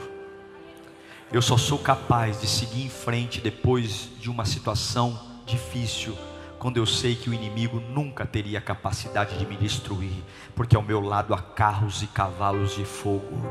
Eu 1.32 1.42
só 1.42 1.58
sou 1.58 1.78
capaz 1.78 2.42
de 2.42 2.48
seguir 2.48 2.86
em 2.86 2.90
frente 2.90 3.40
depois 3.40 4.10
de 4.20 4.32
uma 4.32 4.46
situação 4.46 5.42
difícil 5.46 6.18
quando 6.60 6.78
eu 6.78 6.86
sei 6.86 7.16
que 7.16 7.30
o 7.30 7.34
inimigo 7.34 7.80
nunca 7.80 8.26
teria 8.26 8.60
capacidade 8.60 9.38
de 9.38 9.46
me 9.46 9.56
destruir, 9.56 10.22
porque 10.54 10.76
ao 10.76 10.82
meu 10.82 11.00
lado 11.00 11.34
há 11.34 11.42
carros 11.42 12.04
e 12.04 12.08
cavalos 12.08 12.76
de 12.76 12.84
fogo. 12.84 13.42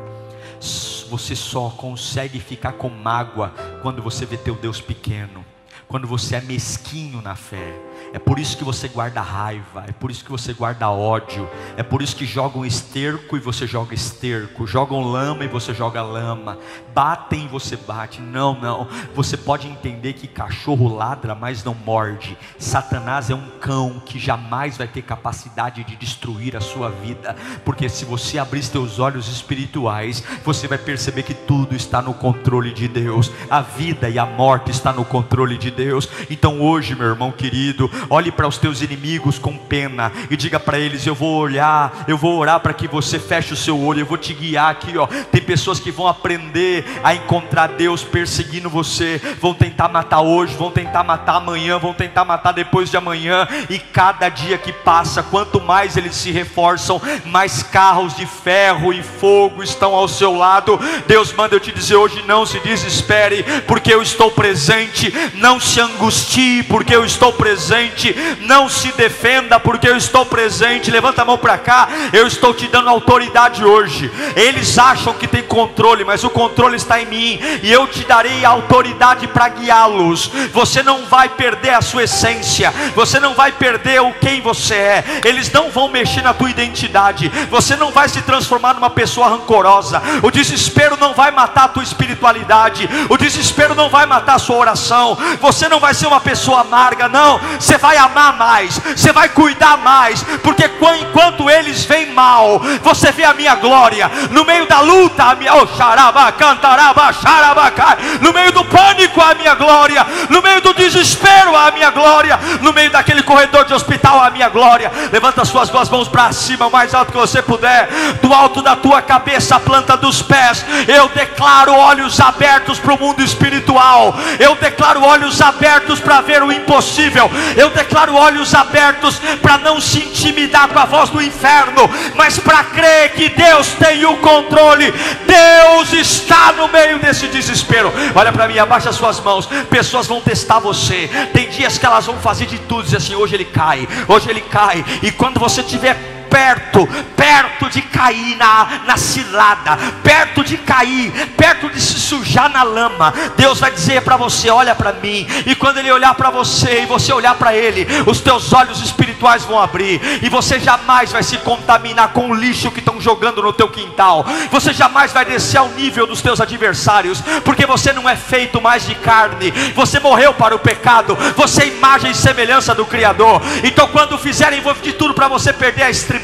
Você 1.09 1.35
só 1.35 1.71
consegue 1.71 2.39
ficar 2.39 2.73
com 2.73 2.91
mágoa 2.91 3.49
quando 3.81 4.03
você 4.03 4.27
vê 4.27 4.37
teu 4.37 4.55
Deus 4.55 4.81
pequeno, 4.81 5.45
quando 5.89 6.07
você 6.07 6.37
é 6.37 6.41
mesquinho 6.43 7.23
na 7.23 7.35
fé. 7.35 7.88
É 8.13 8.19
por 8.19 8.39
isso 8.39 8.57
que 8.57 8.65
você 8.65 8.89
guarda 8.89 9.21
raiva, 9.21 9.85
é 9.87 9.93
por 9.93 10.11
isso 10.11 10.25
que 10.25 10.31
você 10.31 10.53
guarda 10.53 10.91
ódio, 10.91 11.49
é 11.77 11.83
por 11.83 12.03
isso 12.03 12.17
que 12.17 12.25
jogam 12.25 12.65
esterco 12.65 13.37
e 13.37 13.41
você 13.41 13.67
joga 13.67 13.95
esterco, 13.95 14.67
jogam 14.67 15.03
lama 15.03 15.45
e 15.45 15.49
você 15.49 15.75
joga 15.75 16.03
lama, 16.03 16.59
batem 16.95 17.45
e 17.45 17.49
você 17.49 17.77
bate. 17.77 18.21
Não, 18.21 18.59
não. 18.59 18.89
Você 19.15 19.37
pode 19.37 19.67
entender 19.69 20.15
que 20.15 20.27
cachorro 20.27 20.95
ladra, 20.95 21.35
mas 21.35 21.63
não 21.63 21.75
morde. 21.75 22.37
Satanás 22.59 23.31
é 23.31 23.35
um 23.35 23.49
cão 23.61 24.01
que 24.05 24.19
jamais 24.19 24.77
vai 24.77 24.89
ter 24.89 25.03
capacidade 25.03 25.85
de 25.85 25.97
destruir 25.97 26.57
a 26.57 26.61
sua 26.61 26.91
vida, 26.91 27.37
porque 27.65 27.89
se 27.89 28.05
você 28.05 28.39
abrir 28.39 28.63
seus 28.63 28.99
olhos 28.99 29.29
espirituais, 29.29 30.23
você 30.45 30.67
vai 30.67 30.79
perceber 30.79 31.23
que 31.23 31.35
tudo 31.35 31.75
está 31.75 32.01
no 32.01 32.15
controle 32.15 32.73
de 32.73 32.89
Deus. 32.89 33.31
A 33.51 33.61
vida 33.61 34.09
e 34.09 34.19
a 34.19 34.27
morte 34.27 34.71
está 34.71 34.93
no 34.93 35.05
controle 35.05 35.59
de 35.59 35.71
Deus. 35.71 36.09
Então 36.31 36.61
hoje, 36.61 36.95
meu 36.95 37.07
irmão 37.07 37.31
querido, 37.31 37.91
olhe 38.11 38.31
para 38.31 38.49
os 38.49 38.59
teus 38.59 38.83
inimigos 38.83 39.39
com 39.39 39.57
pena 39.57 40.13
e 40.31 40.37
diga 40.37 40.59
para 40.59 40.79
eles: 40.79 41.07
Eu 41.07 41.15
vou 41.15 41.37
olhar, 41.39 42.05
eu 42.07 42.17
vou 42.17 42.39
orar 42.39 42.61
para 42.61 42.73
que 42.73 42.89
você 42.89 43.19
feche 43.19 43.53
o 43.53 43.57
seu 43.57 43.79
olho, 43.81 44.01
eu 44.01 44.07
vou 44.07 44.19
te 44.19 44.33
guiar 44.33 44.71
aqui. 44.71 44.97
Ó. 44.97 45.07
Tem 45.07 45.41
pessoas 45.41 45.81
que 45.81 45.91
vão 45.91 46.07
aprender 46.07 46.85
a 47.03 47.15
encontrar 47.15 47.69
Deus 47.69 48.03
perseguindo 48.03 48.71
você, 48.71 49.21
vão 49.41 49.55
tentar 49.55 49.89
matar 49.89 50.21
hoje, 50.21 50.55
vão 50.55 50.71
tentar 50.71 51.05
matar 51.05 51.37
amanhã, 51.37 51.79
vão 51.79 51.95
tentar 51.95 52.25
matar 52.25 52.53
depois 52.53 52.91
de 52.91 52.97
amanhã, 52.97 53.47
e 53.69 53.79
cada 53.79 54.29
dia 54.29 54.59
que 54.59 54.73
passa, 54.73 55.23
quanto 55.23 55.61
mais 55.61 55.97
eles 55.97 56.15
se 56.15 56.31
reforçam, 56.31 57.01
mais 57.25 57.63
carros 57.63 58.17
de 58.17 58.27
ferro 58.27 58.93
e 58.93 59.03
fogo 59.03 59.63
estão 59.63 59.95
ao 59.95 60.09
seu 60.09 60.35
lado. 60.35 60.79
Deus 61.07 61.33
manda 61.33 61.55
eu 61.55 61.61
te 61.61 61.73
dizer 61.73 61.97
hoje: 61.97 62.23
não 62.27 62.47
se 62.47 62.59
desespere, 62.61 63.45
porque 63.67 63.93
eu 63.93 64.03
estou 64.03 64.31
presente, 64.31 65.13
não 65.35 65.61
se 65.61 65.81
angustie, 65.81 66.63
porque 66.65 66.95
eu 66.95 67.05
estou 67.05 67.33
presente 67.33 67.88
presente. 67.89 68.15
Não 68.41 68.69
se 68.69 68.93
defenda, 68.93 69.59
porque 69.59 69.89
eu 69.89 69.97
estou 69.97 70.27
presente. 70.27 70.91
Levanta 70.91 71.23
a 71.23 71.25
mão 71.25 71.39
para 71.39 71.59
cá. 71.59 71.89
Eu 72.13 72.27
estou 72.27 72.55
te 72.55 72.67
dando 72.69 72.89
autoridade 72.89 73.65
hoje. 73.65 74.11
Eles 74.37 74.79
acham 74.79 75.15
que 75.15 75.27
tem 75.27 75.43
controle, 75.43 76.05
mas 76.05 76.25
o 76.25 76.31
controle 76.31 76.77
está 76.77 77.01
em 77.01 77.07
mim. 77.07 77.41
E 77.63 77.73
eu 77.73 77.87
te 77.87 78.05
darei 78.05 78.45
autoridade 78.45 79.27
para 79.27 79.49
guiá-los. 79.49 80.31
Você 80.53 80.83
não 80.83 81.07
vai 81.07 81.29
perder 81.29 81.71
a 81.71 81.81
sua 81.81 82.05
essência. 82.05 82.73
Você 82.95 83.19
não 83.21 83.35
vai 83.35 83.53
perder 83.53 84.01
o 84.01 84.13
quem 84.15 84.41
você 84.41 84.75
é. 84.75 85.05
Eles 85.25 85.51
não 85.53 85.71
vão 85.71 85.89
mexer 85.89 86.23
na 86.23 86.35
tua 86.35 86.51
identidade. 86.51 87.29
Você 87.51 87.77
não 87.77 87.91
vai 87.91 88.09
se 88.09 88.23
transformar 88.23 88.75
numa 88.75 88.91
pessoa 88.91 89.29
rancorosa. 89.29 90.03
O 90.23 90.31
desespero 90.31 90.97
não 90.97 91.15
vai 91.15 91.31
matar 91.31 91.65
a 91.65 91.69
tua 91.69 91.83
espiritualidade. 91.83 92.89
O 93.09 93.17
desespero 93.17 93.75
não 93.75 93.89
vai 93.89 94.07
matar 94.07 94.35
a 94.35 94.39
sua 94.39 94.57
oração. 94.57 95.17
Você 95.41 95.69
não 95.69 95.81
vai 95.81 95.95
ser 95.95 96.07
uma 96.07 96.21
pessoa 96.21 96.61
amarga, 96.61 97.09
não. 97.09 97.41
Você 97.59 97.78
vai 97.79 97.97
amar 97.97 98.37
mais, 98.37 98.79
você 98.79 99.13
vai 99.13 99.29
cuidar 99.29 99.79
mais, 99.79 100.23
porque 100.43 100.71
enquanto 101.01 101.49
eles 101.49 101.85
vêm 101.85 102.13
mal, 102.13 102.61
você 102.83 103.11
vê 103.13 103.25
a 103.25 103.35
minha 103.35 103.55
glória, 103.55 104.11
no 104.31 104.45
meio 104.45 104.67
da 104.67 104.81
luta, 104.81 105.25
a 105.25 105.35
minha, 105.35 105.55
oh, 105.55 105.67
xaraba, 105.67 106.31
cantaraba, 106.33 107.13
xarabacai, 107.13 107.97
no 108.21 108.33
meio 108.33 108.53
do 108.53 108.65
pânico, 108.65 109.21
a 109.21 109.35
minha 109.35 109.55
glória, 109.55 110.07
no 110.29 110.43
meio 110.43 110.61
do 110.61 110.75
desespero, 110.75 111.57
a 111.57 111.71
minha 111.71 111.91
glória, 111.91 112.39
no 112.61 112.73
meio 112.73 112.91
daquele 112.91 113.23
corredor 113.23 113.65
de 113.65 113.75
hospital, 113.75 114.23
a 114.23 114.31
minha 114.31 114.49
glória. 114.49 114.91
Levanta 115.13 115.43
as 115.43 115.49
suas 115.49 115.69
duas 115.69 115.89
mãos 115.89 116.09
para 116.09 116.33
cima, 116.33 116.67
o 116.67 116.71
mais 116.71 116.95
alto 116.95 117.13
que 117.13 117.19
você 117.19 117.41
puder, 117.43 117.89
do 118.21 118.33
alto 118.33 118.63
da 118.63 118.77
tua 118.77 119.01
cabeça, 119.03 119.57
a 119.57 119.61
planta 119.61 119.97
dos 119.97 120.23
pés. 120.23 120.65
Eu 120.87 121.09
declaro 121.09 121.75
olhos 121.75 122.21
abertos 122.21 122.79
para 122.79 122.95
o 122.95 122.99
mundo 122.99 123.23
espiritual, 123.23 124.15
eu 124.39 124.55
declaro 124.57 125.05
olhos 125.05 125.41
abertos 125.41 126.01
para 126.01 126.21
ver 126.21 126.43
o 126.43 126.53
impossível, 126.53 127.31
eu 127.57 127.68
declaro 127.71 128.15
olhos 128.15 128.55
abertos 128.55 129.21
para 129.41 129.59
não 129.59 129.81
se 129.81 130.01
intimidar 130.01 130.69
com 130.69 130.79
a 130.79 130.85
voz 130.85 131.11
do 131.11 131.23
inferno, 131.23 131.89
mas 132.15 132.39
para 132.39 132.65
crer 132.65 133.13
que 133.13 133.29
Deus 133.29 133.69
tem 133.75 134.05
o 134.05 134.17
controle. 134.19 134.93
Deus 135.27 135.93
está 135.93 136.53
no 136.53 136.69
meio 136.69 136.99
desse 136.99 137.29
desespero. 137.29 137.93
Olha 138.15 138.33
para 138.33 138.49
mim, 138.49 138.59
abaixa 138.59 138.93
suas 138.93 139.21
mãos. 139.21 139.47
Pessoas 139.71 140.07
vão 140.07 140.21
testar 140.21 140.59
você. 140.59 141.11
Tem 141.33 141.49
dias 141.49 141.79
que 141.79 141.87
elas 141.87 142.07
vão 142.07 142.17
fazer 142.19 142.47
de 142.47 142.59
tudo, 142.59 142.85
dizer 142.85 142.99
assim: 142.99 143.15
hoje 143.15 143.35
ele 143.35 143.45
cai, 143.45 143.89
hoje 144.07 144.29
ele 144.29 144.41
cai. 144.41 144.85
E 145.03 145.11
quando 145.11 145.39
você 145.39 145.63
tiver 145.63 146.18
perto, 146.29 146.87
perto 147.17 147.69
de 147.71 147.83
cair 147.83 148.37
na, 148.37 148.83
na 148.87 148.97
cilada, 148.97 149.77
perto 150.03 150.45
de 150.45 150.57
cair, 150.59 151.11
perto 151.37 151.69
de 151.71 151.81
se 151.81 151.99
sujar 152.01 152.49
na 152.49 152.63
lama, 152.63 153.13
Deus 153.37 153.59
vai 153.59 153.71
dizer 153.71 154.03
para 154.03 154.17
você: 154.17 154.51
olha 154.51 154.75
para 154.75 154.93
mim, 154.93 155.27
e 155.47 155.55
quando 155.55 155.79
Ele 155.79 155.91
olhar 155.91 156.15
para 156.15 156.31
você 156.31 156.83
e 156.83 156.87
você 156.87 157.13
olhar 157.13 157.35
para 157.35 157.55
Ele, 157.55 157.87
os 158.07 158.21
teus 158.21 158.53
olhos 158.53 158.81
espirituais 158.83 159.45
vão 159.45 159.61
abrir, 159.61 160.01
e 160.23 160.29
você 160.29 160.61
jamais 160.61 161.13
vai 161.13 161.23
se 161.23 161.39
contaminar 161.39 162.09
com 162.09 162.31
o 162.31 162.35
lixo 162.35 162.71
que 162.71 162.81
estão 162.81 163.01
jogando 163.01 163.43
no 163.43 163.53
teu 163.53 163.69
quintal, 163.69 164.25
você 164.51 164.73
jamais 164.73 165.13
vai 165.13 165.25
descer 165.25 165.59
ao 165.59 165.69
nível 165.71 166.07
dos 166.07 166.23
teus 166.23 166.41
adversários, 166.41 167.23
porque 167.45 167.67
você 167.67 167.93
não 167.93 168.09
é 168.09 168.17
feito 168.17 168.61
mais 168.61 168.87
de 168.87 168.95
carne, 168.95 169.51
você 169.75 169.99
morreu 169.99 170.35
para 170.35 170.55
o 170.55 170.59
pecado, 170.59 171.17
você 171.37 171.63
é 171.63 171.69
imagem 171.69 172.11
e 172.11 172.15
semelhança 172.15 172.75
do 172.75 172.87
Criador, 172.87 173.41
então 173.65 173.89
quando 173.89 174.19
fizerem 174.19 174.63
de 174.83 174.93
tudo 174.93 175.15
para 175.15 175.29
você 175.29 175.53
perder 175.53 175.85
a 175.85 175.91
estrela, 175.91 176.18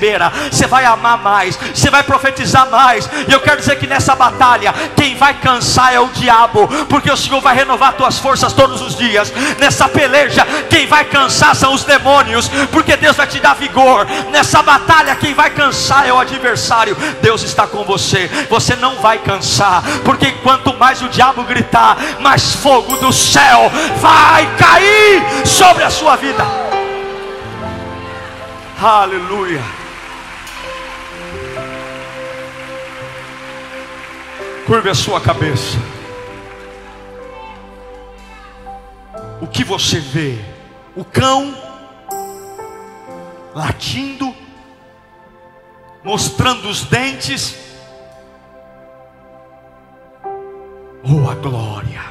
você 0.50 0.66
vai 0.66 0.84
amar 0.84 1.18
mais, 1.18 1.58
você 1.72 1.90
vai 1.90 2.02
profetizar 2.02 2.68
mais. 2.70 3.08
E 3.28 3.32
eu 3.32 3.40
quero 3.40 3.58
dizer 3.58 3.78
que 3.78 3.86
nessa 3.86 4.14
batalha, 4.14 4.74
quem 4.96 5.16
vai 5.16 5.34
cansar 5.34 5.92
é 5.94 6.00
o 6.00 6.08
diabo, 6.08 6.68
porque 6.88 7.10
o 7.10 7.16
Senhor 7.16 7.40
vai 7.40 7.54
renovar 7.54 7.94
tuas 7.94 8.18
forças 8.18 8.52
todos 8.52 8.80
os 8.80 8.96
dias. 8.96 9.32
Nessa 9.58 9.88
peleja, 9.88 10.46
quem 10.68 10.86
vai 10.86 11.04
cansar 11.04 11.54
são 11.54 11.74
os 11.74 11.84
demônios, 11.84 12.48
porque 12.70 12.96
Deus 12.96 13.16
vai 13.16 13.26
te 13.26 13.40
dar 13.40 13.54
vigor. 13.54 14.06
Nessa 14.30 14.62
batalha, 14.62 15.14
quem 15.16 15.34
vai 15.34 15.50
cansar 15.50 16.06
é 16.08 16.12
o 16.12 16.18
adversário. 16.18 16.96
Deus 17.20 17.42
está 17.42 17.66
com 17.66 17.84
você, 17.84 18.30
você 18.48 18.76
não 18.76 18.96
vai 18.96 19.18
cansar, 19.18 19.82
porque 20.04 20.32
quanto 20.42 20.76
mais 20.76 21.02
o 21.02 21.08
diabo 21.08 21.44
gritar, 21.44 21.96
mais 22.20 22.54
fogo 22.54 22.96
do 22.96 23.12
céu 23.12 23.70
vai 24.00 24.46
cair 24.56 25.46
sobre 25.46 25.84
a 25.84 25.90
sua 25.90 26.16
vida. 26.16 26.44
Aleluia. 28.80 29.83
Curve 34.66 34.88
a 34.88 34.94
sua 34.94 35.20
cabeça. 35.20 35.76
O 39.38 39.46
que 39.46 39.62
você 39.62 40.00
vê? 40.00 40.38
O 40.96 41.04
cão 41.04 41.54
latindo, 43.54 44.34
mostrando 46.02 46.66
os 46.68 46.82
dentes, 46.84 47.54
ou 51.02 51.30
a 51.30 51.34
glória? 51.34 52.02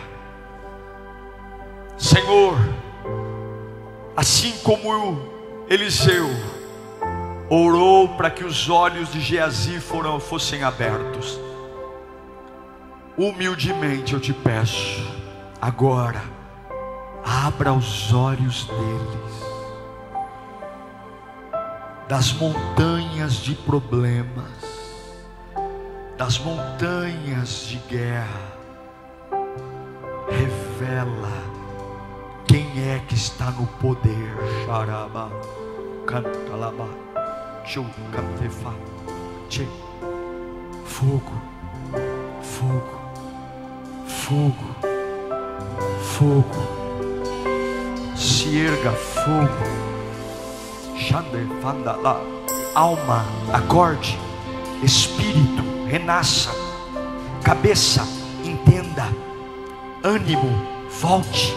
Senhor, 1.97 2.55
assim 4.15 4.53
como 4.63 5.27
Eliseu 5.67 6.29
orou 7.49 8.09
para 8.09 8.29
que 8.29 8.43
os 8.43 8.69
olhos 8.69 9.11
de 9.11 9.19
Geazi 9.19 9.79
foram, 9.79 10.19
fossem 10.19 10.63
abertos, 10.63 11.39
humildemente 13.17 14.13
eu 14.13 14.19
te 14.19 14.33
peço, 14.33 15.05
agora, 15.61 16.21
abra 17.23 17.71
os 17.71 18.13
olhos 18.13 18.65
deles, 18.65 19.43
das 22.07 22.33
montanhas 22.33 23.35
de 23.35 23.53
problemas, 23.55 24.93
das 26.17 26.39
montanhas 26.39 27.67
de 27.67 27.77
guerra, 27.87 28.53
revela 30.29 31.53
quem 32.47 32.65
é 32.89 32.99
que 33.07 33.15
está 33.15 33.51
no 33.51 33.67
poder, 33.67 34.35
Xaraba, 34.65 35.29
Cantalaba, 36.07 36.89
Fogo, 40.85 41.41
fogo 42.41 43.02
fogo, 44.23 44.75
fogo, 46.01 46.63
se 48.15 48.57
erga 48.57 48.91
fogo, 48.91 49.65
alma, 52.73 53.25
acorde, 53.51 54.17
espírito, 54.81 55.61
renasça, 55.87 56.51
cabeça, 57.43 58.07
entenda, 58.45 59.09
ânimo, 60.01 60.49
volte, 61.01 61.53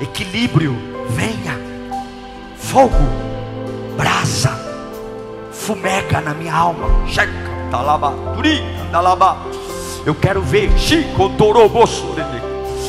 equilíbrio, 0.00 0.74
venha, 1.10 1.58
fogo, 2.56 3.04
brasa, 3.98 4.58
fumega 5.52 6.22
na 6.22 6.32
minha 6.32 6.54
alma, 6.54 6.88
checa, 7.06 7.30
talaba, 7.70 8.14
turi, 8.34 8.62
talaba 8.90 9.36
eu 10.04 10.14
quero 10.14 10.42
ver. 10.42 10.70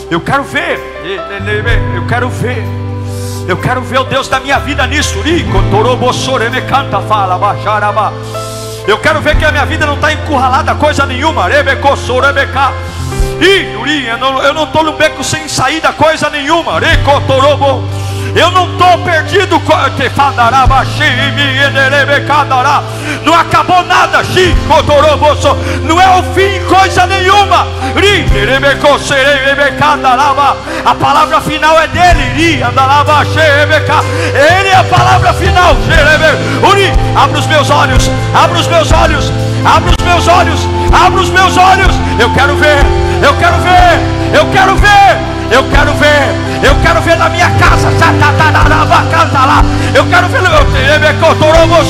Eu 0.09 0.21
quero 0.21 0.43
ver. 0.43 0.79
Eu 1.95 2.07
quero 2.07 2.29
ver. 2.29 2.63
Eu 3.47 3.57
quero 3.57 3.81
ver 3.81 3.99
o 3.99 4.03
Deus 4.05 4.27
da 4.27 4.39
minha 4.39 4.57
vida 4.59 4.87
nisso. 4.87 5.19
Eu 8.87 8.97
quero 8.97 9.21
ver 9.21 9.37
que 9.37 9.45
a 9.45 9.51
minha 9.51 9.65
vida 9.65 9.85
não 9.85 9.95
está 9.95 10.11
encurralada 10.11 10.75
coisa 10.75 11.05
nenhuma. 11.05 11.49
Eu 14.43 14.53
não 14.53 14.63
estou 14.63 14.83
no 14.83 14.93
beco 14.93 15.23
sem 15.23 15.47
saída 15.47 15.91
coisa 15.93 16.29
nenhuma. 16.29 16.79
Eu 18.35 18.51
não 18.51 18.71
estou 18.71 18.97
perdido. 18.99 19.61
Não 23.23 23.33
acabou 23.33 23.83
nada. 23.83 24.23
Não 25.83 26.01
é 26.01 26.19
o 26.19 26.23
fim, 26.33 26.59
coisa 26.67 27.05
nenhuma. 27.05 27.67
A 30.85 30.95
palavra 30.95 31.41
final 31.41 31.79
é 31.79 31.87
dele. 31.87 32.61
Ele 34.33 34.69
é 34.69 34.75
a 34.75 34.83
palavra 34.83 35.33
final. 35.33 35.75
Abra 37.15 37.39
os 37.39 37.47
meus 37.47 37.69
olhos. 37.69 38.09
Abra 38.33 38.59
os 38.59 38.67
meus 38.67 38.91
olhos. 38.91 39.31
Abra 39.65 39.91
os 39.91 40.05
meus 40.05 40.27
olhos. 40.27 40.59
Abra 41.05 41.21
os 41.21 41.29
meus 41.29 41.57
olhos. 41.57 41.95
Eu 42.19 42.29
quero 42.33 42.55
ver. 42.55 42.85
Eu 43.21 43.35
quero 43.37 43.57
ver. 43.61 44.37
Eu 44.37 44.51
quero 44.51 44.75
ver. 44.75 45.42
Eu 45.53 45.63
quero 45.69 45.93
ver, 45.93 46.33
eu 46.63 46.75
quero 46.81 46.99
ver 47.01 47.15
na 47.15 47.29
minha 47.29 47.47
casa. 47.51 47.87
Eu 49.93 50.05
quero 50.07 50.27
ver, 50.27 50.41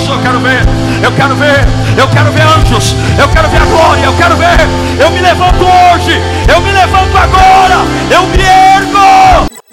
eu 0.04 0.18
quero 0.20 0.40
ver, 0.42 0.68
eu 1.02 1.12
quero 1.14 1.36
ver, 1.36 1.66
eu 1.98 2.08
quero 2.10 2.32
ver 2.34 2.42
anjos, 2.42 2.94
eu 3.18 3.30
quero 3.30 3.48
ver 3.48 3.62
a 3.62 3.66
glória, 3.66 4.04
eu 4.04 4.14
quero 4.18 4.36
ver. 4.36 4.60
Eu 5.00 5.10
me 5.12 5.22
levanto 5.22 5.64
hoje, 5.64 6.22
eu 6.54 6.60
me 6.60 6.72
levanto 6.74 7.18
agora, 7.18 7.78
eu 8.12 8.24
me 8.28 8.44
ergo. 8.44 9.53